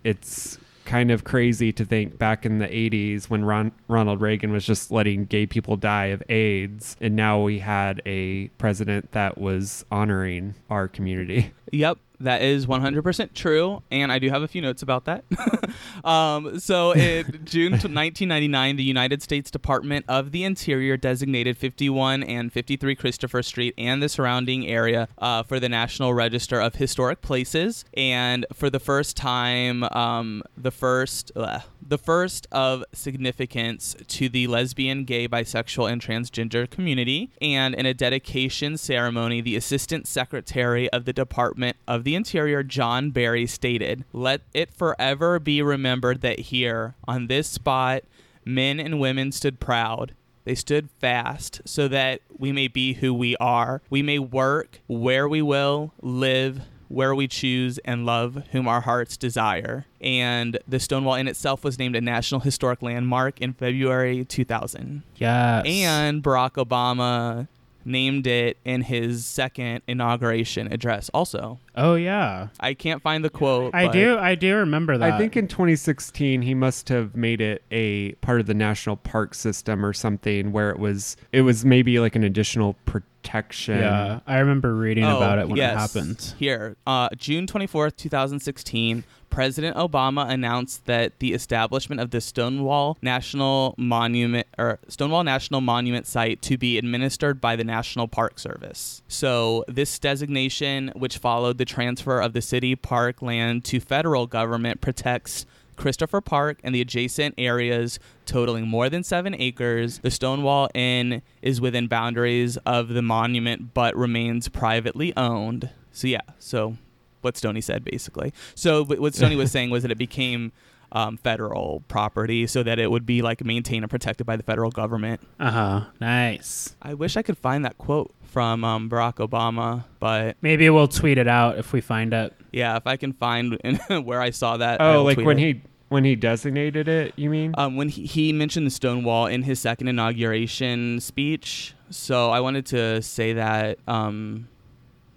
[0.03, 4.65] it's kind of crazy to think back in the 80s when Ron- Ronald Reagan was
[4.65, 9.85] just letting gay people die of AIDS, and now we had a president that was
[9.91, 11.53] honoring our community.
[11.71, 15.23] Yep, that is 100% true, and I do have a few notes about that.
[16.03, 22.51] um, so, in June 1999, the United States Department of the Interior designated 51 and
[22.51, 27.85] 53 Christopher Street and the surrounding area uh, for the National Register of Historic Places,
[27.95, 31.31] and for the first time, um, the first.
[31.35, 37.31] Uh, the first of significance to the lesbian, gay, bisexual, and transgender community.
[37.41, 43.11] And in a dedication ceremony, the Assistant Secretary of the Department of the Interior, John
[43.11, 48.03] Berry, stated, Let it forever be remembered that here, on this spot,
[48.45, 50.13] men and women stood proud.
[50.43, 53.81] They stood fast so that we may be who we are.
[53.89, 56.61] We may work where we will, live
[56.91, 59.85] where we choose, and love whom our hearts desire.
[59.99, 65.03] And the Stonewall in itself was named a National Historic Landmark in February 2000.
[65.15, 65.65] Yes.
[65.65, 67.47] And Barack Obama
[67.85, 71.09] named it in his second inauguration address.
[71.13, 73.73] Also, Oh yeah, I can't find the quote.
[73.73, 74.17] I do.
[74.17, 75.13] I do remember that.
[75.13, 79.33] I think in 2016 he must have made it a part of the national park
[79.33, 83.77] system or something where it was it was maybe like an additional protection.
[83.79, 85.73] Yeah, I remember reading Oh, about it when yes.
[85.73, 86.33] it happened.
[86.37, 93.73] Here, uh, June 24th, 2016, President Obama announced that the establishment of the Stonewall National
[93.77, 99.01] Monument or Stonewall National Monument site to be administered by the National Park Service.
[99.07, 104.81] So, this designation, which followed the transfer of the city park land to federal government,
[104.81, 105.45] protects
[105.77, 109.99] Christopher Park and the adjacent areas totaling more than seven acres.
[109.99, 115.69] The Stonewall Inn is within boundaries of the monument but remains privately owned.
[115.91, 116.77] So, yeah, so
[117.21, 118.33] what Stoney said basically.
[118.55, 120.51] So, what Stoney was saying was that it became
[120.93, 124.71] um, federal property so that it would be like maintained and protected by the federal
[124.71, 125.21] government.
[125.39, 125.81] Uh huh.
[126.01, 126.75] Nice.
[126.81, 131.17] I wish I could find that quote from um, Barack Obama, but Maybe we'll tweet
[131.17, 132.33] it out if we find it.
[132.51, 133.57] yeah, if I can find
[134.03, 134.81] where I saw that.
[134.81, 135.41] Oh, like when it.
[135.41, 137.53] he when he designated it, you mean?
[137.57, 141.73] um, when he, he mentioned the Stonewall in his second inauguration speech.
[141.89, 144.47] So I wanted to say that um,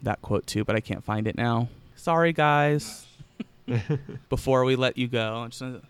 [0.02, 1.68] that quote too, but I can't find it now.
[2.04, 3.06] Sorry, guys.
[4.28, 5.80] Before we let you go, I'm just gonna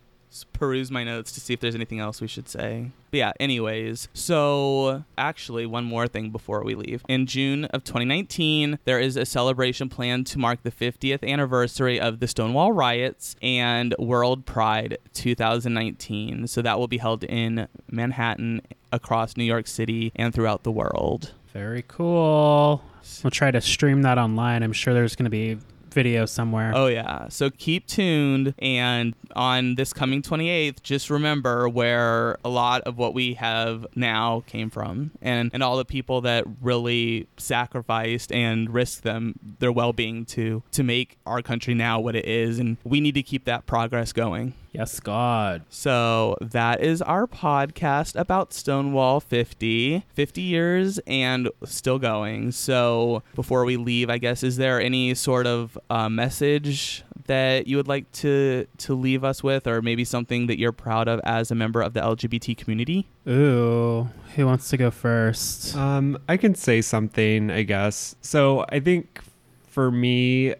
[0.52, 2.92] peruse my notes to see if there's anything else we should say.
[3.10, 7.02] But yeah, anyways, so actually, one more thing before we leave.
[7.08, 12.20] In June of 2019, there is a celebration planned to mark the 50th anniversary of
[12.20, 16.46] the Stonewall riots and World Pride 2019.
[16.46, 18.62] So that will be held in Manhattan,
[18.92, 21.32] across New York City, and throughout the world.
[21.52, 22.84] Very cool.
[23.24, 24.62] We'll try to stream that online.
[24.62, 25.58] I'm sure there's going to be
[25.94, 26.72] video somewhere.
[26.74, 27.28] Oh yeah.
[27.28, 33.14] So keep tuned and on this coming 28th just remember where a lot of what
[33.14, 39.02] we have now came from and and all the people that really sacrificed and risked
[39.02, 43.14] them their well-being to to make our country now what it is and we need
[43.14, 44.52] to keep that progress going.
[44.74, 45.62] Yes, God.
[45.70, 52.50] So that is our podcast about Stonewall 50, 50 years and still going.
[52.50, 57.76] So before we leave, I guess, is there any sort of uh, message that you
[57.76, 61.50] would like to to leave us with, or maybe something that you're proud of as
[61.50, 63.08] a member of the LGBT community?
[63.28, 65.76] Ooh, who wants to go first?
[65.76, 68.16] Um, I can say something, I guess.
[68.20, 69.20] So I think
[69.66, 70.54] for me,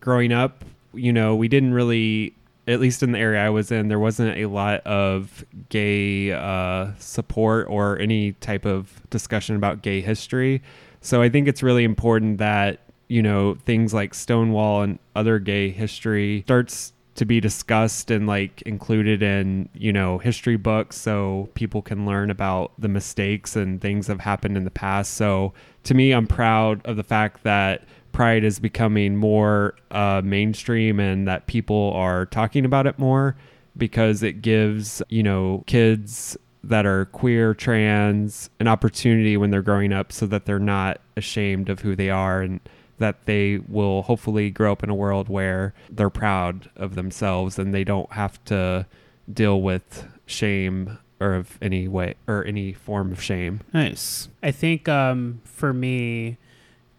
[0.00, 2.34] growing up, you know, we didn't really,
[2.66, 6.92] at least in the area I was in, there wasn't a lot of gay uh,
[6.98, 10.62] support or any type of discussion about gay history.
[11.00, 15.70] So I think it's really important that you know things like Stonewall and other gay
[15.70, 21.82] history starts to be discussed and like included in you know history books so people
[21.82, 25.14] can learn about the mistakes and things that have happened in the past.
[25.14, 25.52] So
[25.88, 27.82] to me i'm proud of the fact that
[28.12, 33.34] pride is becoming more uh, mainstream and that people are talking about it more
[33.76, 39.92] because it gives you know kids that are queer trans an opportunity when they're growing
[39.92, 42.60] up so that they're not ashamed of who they are and
[42.98, 47.74] that they will hopefully grow up in a world where they're proud of themselves and
[47.74, 48.86] they don't have to
[49.32, 53.60] deal with shame or of any way or any form of shame.
[53.72, 54.28] Nice.
[54.42, 56.38] I think um, for me,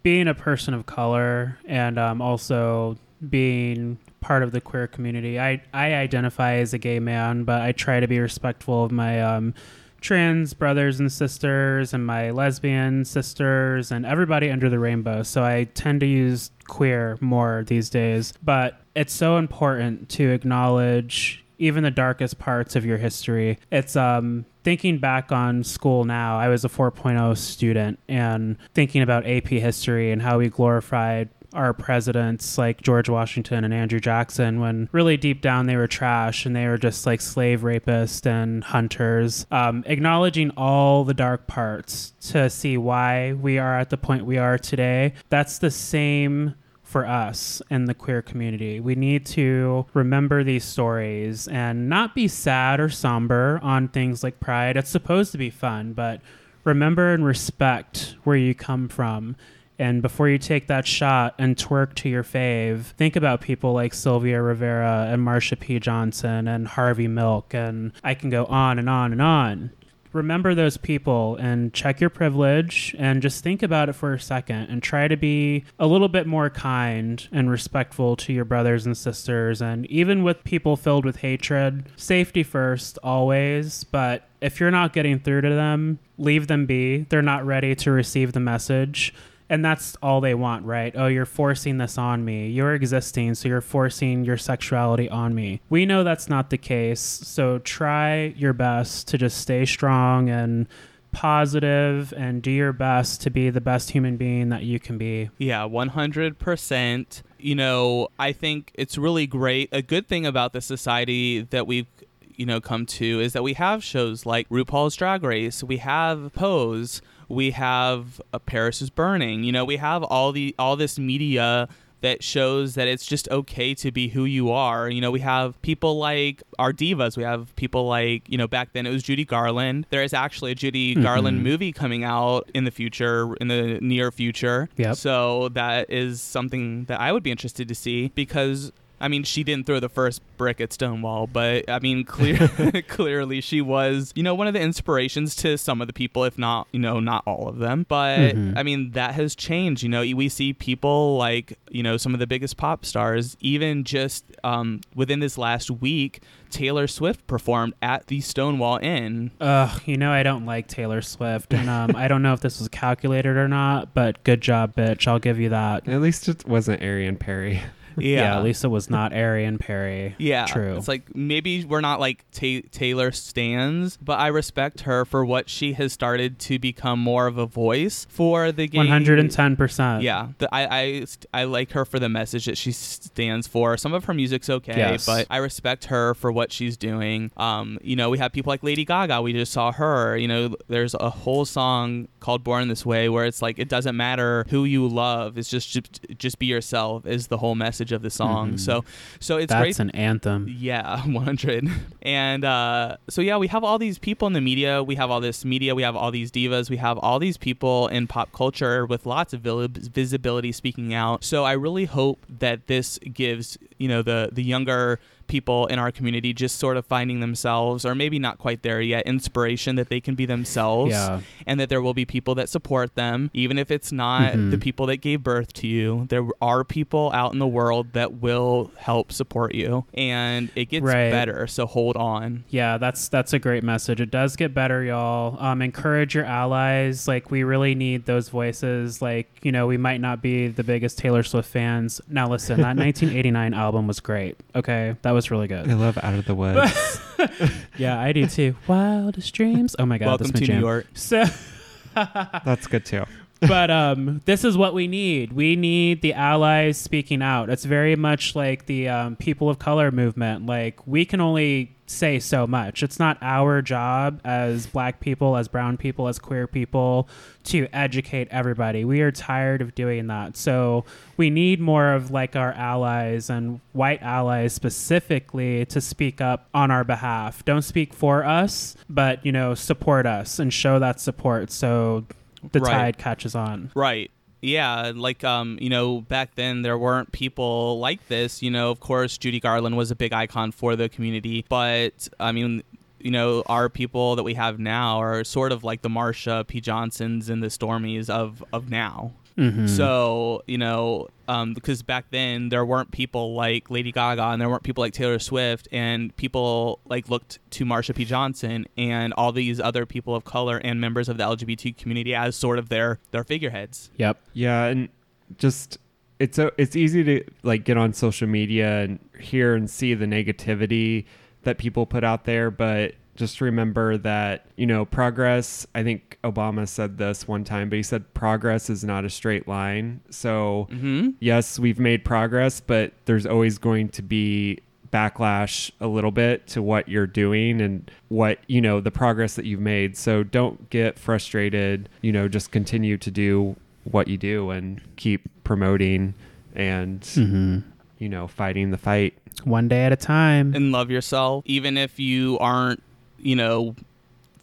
[0.03, 2.97] being a person of color and um, also
[3.29, 7.71] being part of the queer community, I, I identify as a gay man, but I
[7.71, 9.53] try to be respectful of my um,
[10.01, 15.23] trans brothers and sisters and my lesbian sisters and everybody under the rainbow.
[15.23, 18.33] So I tend to use queer more these days.
[18.43, 23.59] But it's so important to acknowledge even the darkest parts of your history.
[23.71, 26.37] It's um thinking back on school now.
[26.39, 31.73] I was a 4.0 student and thinking about AP history and how we glorified our
[31.73, 36.55] presidents like George Washington and Andrew Jackson when really deep down they were trash and
[36.55, 39.45] they were just like slave rapists and hunters.
[39.51, 44.37] Um, acknowledging all the dark parts to see why we are at the point we
[44.37, 45.13] are today.
[45.29, 46.55] That's the same
[46.89, 48.79] for us in the queer community.
[48.79, 54.39] We need to remember these stories and not be sad or somber on things like
[54.39, 54.75] pride.
[54.75, 56.19] It's supposed to be fun, but
[56.63, 59.35] remember and respect where you come from.
[59.79, 63.93] And before you take that shot and twerk to your fave, think about people like
[63.93, 65.79] Sylvia Rivera and Marsha P.
[65.79, 69.71] Johnson and Harvey Milk, and I can go on and on and on
[70.13, 74.67] remember those people and check your privilege and just think about it for a second
[74.69, 78.97] and try to be a little bit more kind and respectful to your brothers and
[78.97, 84.93] sisters and even with people filled with hatred safety first always but if you're not
[84.93, 86.99] getting through to them, leave them be.
[87.09, 89.13] They're not ready to receive the message.
[89.49, 90.93] And that's all they want, right?
[90.95, 92.49] Oh, you're forcing this on me.
[92.49, 95.61] You're existing, so you're forcing your sexuality on me.
[95.69, 96.99] We know that's not the case.
[96.99, 100.67] So try your best to just stay strong and
[101.11, 105.29] positive and do your best to be the best human being that you can be.
[105.39, 107.21] Yeah, 100%.
[107.39, 109.69] You know, I think it's really great.
[109.71, 111.87] A good thing about the society that we've
[112.35, 116.31] you know come to is that we have shows like RuPaul's Drag Race, we have
[116.33, 119.43] Pose, we have uh, Paris is Burning.
[119.43, 121.67] You know, we have all the all this media
[122.01, 124.89] that shows that it's just okay to be who you are.
[124.89, 127.17] You know, we have people like our divas.
[127.17, 129.85] We have people like, you know, back then it was Judy Garland.
[129.89, 131.03] There is actually a Judy Mhm.
[131.03, 134.69] Garland movie coming out in the future, in the near future.
[134.77, 134.95] Yep.
[134.95, 138.71] So that is something that I would be interested to see because.
[139.01, 142.47] I mean, she didn't throw the first brick at Stonewall, but I mean, clear,
[142.87, 146.37] clearly she was, you know, one of the inspirations to some of the people, if
[146.37, 147.85] not, you know, not all of them.
[147.87, 148.57] But Mhm.
[148.57, 149.83] I mean, that has changed.
[149.83, 153.83] You know, we see people like, you know, some of the biggest pop stars, even
[153.83, 159.31] just um, within this last week, Taylor Swift performed at the Stonewall Inn.
[159.39, 162.59] Ugh, you know I don't like Taylor Swift, and um, I don't know if this
[162.59, 165.07] was calculated or not, but good job, bitch.
[165.07, 165.87] I'll give you that.
[165.87, 167.61] At least it wasn't Arian Perry.
[167.97, 168.41] Yeah.
[168.41, 170.15] least it was not Arian Perry.
[170.17, 170.75] Yeah, True.
[170.77, 175.49] It's like maybe we're not like ta- Taylor stands, but I respect her for what
[175.49, 178.77] she has started to become more of a voice for the gay.
[178.77, 180.03] One hundred and ten percent.
[180.03, 183.77] Yeah, the, I, I I like her for the message that she stands for.
[183.77, 185.05] Some of her music's okay, Yes.
[185.05, 187.31] but I respect her for what she's doing.
[187.37, 189.21] Um, you know, we have people like Lady Gaga.
[189.21, 190.17] We just saw her.
[190.17, 193.95] You know, there's a whole song called "Born This Way" where it's like it doesn't
[193.95, 195.37] matter who you love.
[195.37, 198.53] It's just just, just be yourself is the whole message of the song.
[198.53, 198.59] Mhm.
[198.59, 198.83] So
[199.19, 200.47] so it's great That's an anthem.
[200.49, 201.67] yeah, 100.
[202.01, 204.83] And uh, so, yeah, we have all these people in the media.
[204.83, 205.75] We have all this media.
[205.75, 206.69] We have all these divas.
[206.69, 211.23] We have all these people in pop culture with lots of visibility speaking out.
[211.23, 214.99] So I really hope that this gives, you know, the, the younger
[215.29, 219.05] people in our community just sort of finding themselves, or maybe not quite there yet,
[219.05, 221.21] inspiration that they can be themselves Yeah.
[221.47, 224.51] and that there will be people that support them, even if it's not Mhm.
[224.51, 226.05] the people that gave birth to you.
[226.09, 230.83] There are people out in the world that will help support you, and it gets
[230.83, 231.11] Right.
[231.11, 231.47] better.
[231.47, 232.43] So hold on.
[232.49, 234.01] Yeah, that's that's a great message.
[234.01, 235.37] It does get better, y'all.
[235.39, 237.07] Um, encourage your allies.
[237.07, 239.01] Like we really need those voices.
[239.01, 242.01] Like you know, we might not be the biggest Taylor Swift fans.
[242.09, 244.35] Now listen, that 1989 album was great.
[244.55, 245.69] Okay, that was really good.
[245.69, 246.99] I love Out of the Woods.
[247.77, 248.55] Yeah, I do too.
[248.67, 249.75] Wildest dreams.
[249.77, 250.55] Oh my god, Welcome that's to jam.
[250.57, 250.87] New York.
[250.93, 251.23] So.
[251.95, 253.03] That's good too.
[253.41, 255.33] but um, this is what we need.
[255.33, 257.49] We need the allies speaking out.
[257.49, 260.45] It's very much like the um, people of color movement.
[260.45, 262.83] Like we can only say so much.
[262.83, 267.09] It's not our job as black people, as brown people, as queer people
[267.45, 268.85] to educate everybody.
[268.85, 270.37] We are tired of doing that.
[270.37, 270.85] So
[271.17, 276.69] we need more of like our allies and white allies specifically to speak up on
[276.71, 277.43] our behalf.
[277.45, 282.05] Don't speak for us, but you know, support us and show that support so
[282.51, 282.71] the Right.
[282.71, 283.71] tide catches on.
[283.75, 284.11] Right.
[284.41, 288.41] Yeah, like um, you know, back then there weren't people like this.
[288.41, 292.31] You know, of course, Judy Garland was a big icon for the community, but I
[292.31, 292.63] mean,
[292.99, 296.61] you know, our people that we have now are sort of like the Marsha P.
[296.61, 299.11] Johnsons and the Stormes of of now.
[299.39, 299.69] Mhm.
[299.69, 304.49] So you know, um, because back then there weren't people like Lady Gaga and there
[304.49, 308.03] weren't people like Taylor Swift, and people like looked to Marsha P.
[308.05, 312.35] Johnson and all these other people of color and members of the LGBT community as
[312.35, 313.89] sort of their their figureheads.
[313.97, 314.17] Yep.
[314.33, 314.89] Yeah, and
[315.37, 315.77] just
[316.19, 320.05] it's a, it's easy to like get on social media and hear and see the
[320.05, 321.05] negativity
[321.43, 326.67] that people put out there, but just remember that, you know, progress, I think Obama
[326.67, 329.99] said this one time, but he said progress is not a straight line.
[330.09, 331.09] So, Mm-hmm.
[331.19, 334.59] yes, we've made progress, but there's always going to be
[334.91, 339.45] backlash a little bit to what you're doing and what, you know, the progress that
[339.45, 339.95] you've made.
[339.97, 345.29] So don't get frustrated, you know, just continue to do what you do and keep
[345.43, 346.13] promoting
[346.55, 347.59] and, Mm-hmm.
[347.99, 349.13] you know, fighting the fight.
[349.43, 350.53] One day at a time.
[350.55, 352.81] and love yourself even if you aren't
[353.21, 353.75] you know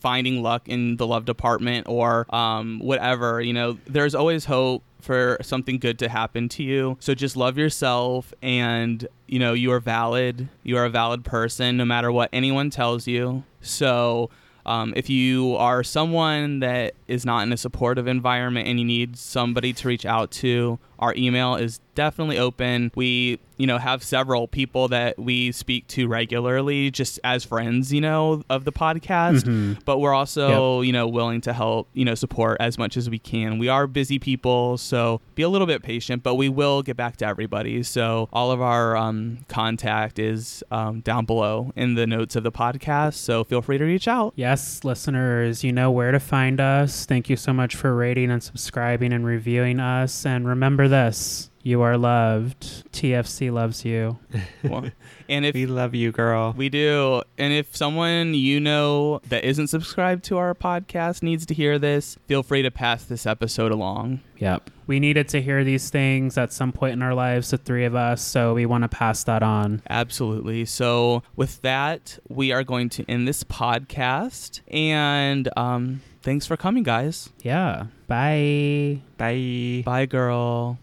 [0.00, 5.38] finding luck in the love department or um, whatever you know there's always hope for
[5.40, 6.96] something good to happen to you.
[7.00, 10.48] So just love yourself and you know you are valid.
[10.64, 13.44] You are a valid person no matter what anyone tells you.
[13.60, 14.30] So
[14.66, 19.16] um, if you are someone that is not in a supportive environment and you need
[19.16, 22.90] somebody to reach out to, our email is definitely open.
[22.94, 28.00] We, you know, have several people that we speak to regularly just as friends, you
[28.00, 29.44] know, of the podcast.
[29.44, 29.78] Mhm.
[29.84, 33.18] But we're also, you know, willing to help, you know, support as much as we
[33.18, 33.58] can.
[33.58, 37.16] We are busy people, so be a little bit patient, but we will get back
[37.18, 37.82] to everybody.
[37.82, 42.52] So all of our um, contact is um, down below in the notes of the
[42.52, 43.14] podcast.
[43.14, 44.32] So feel free to reach out.
[44.36, 46.60] Yes, listeners, you know where to find
[46.96, 47.06] us.
[47.06, 50.24] Thank you so much for rating and subscribing and reviewing us.
[50.24, 52.92] And remember this you are loved.
[52.92, 54.18] TFC loves you.
[54.62, 54.90] Well,
[55.28, 56.54] and if We love you, girl.
[56.56, 57.22] We do.
[57.38, 62.16] And if someone you know that isn't subscribed to our podcast needs to hear this,
[62.26, 64.20] feel free to pass this episode along.
[64.38, 64.70] Yep.
[64.86, 67.96] We needed to hear these things at some point in our lives, the three of
[67.96, 69.82] us, so we want to pass that on.
[69.90, 70.64] Absolutely.
[70.64, 74.60] So, with that, we are going to end this podcast.
[74.68, 77.30] And um, thanks for coming, guys.
[77.42, 77.86] Yeah.
[78.08, 79.00] Bye.
[79.16, 79.82] Bye.
[79.86, 80.76] Bye, girl.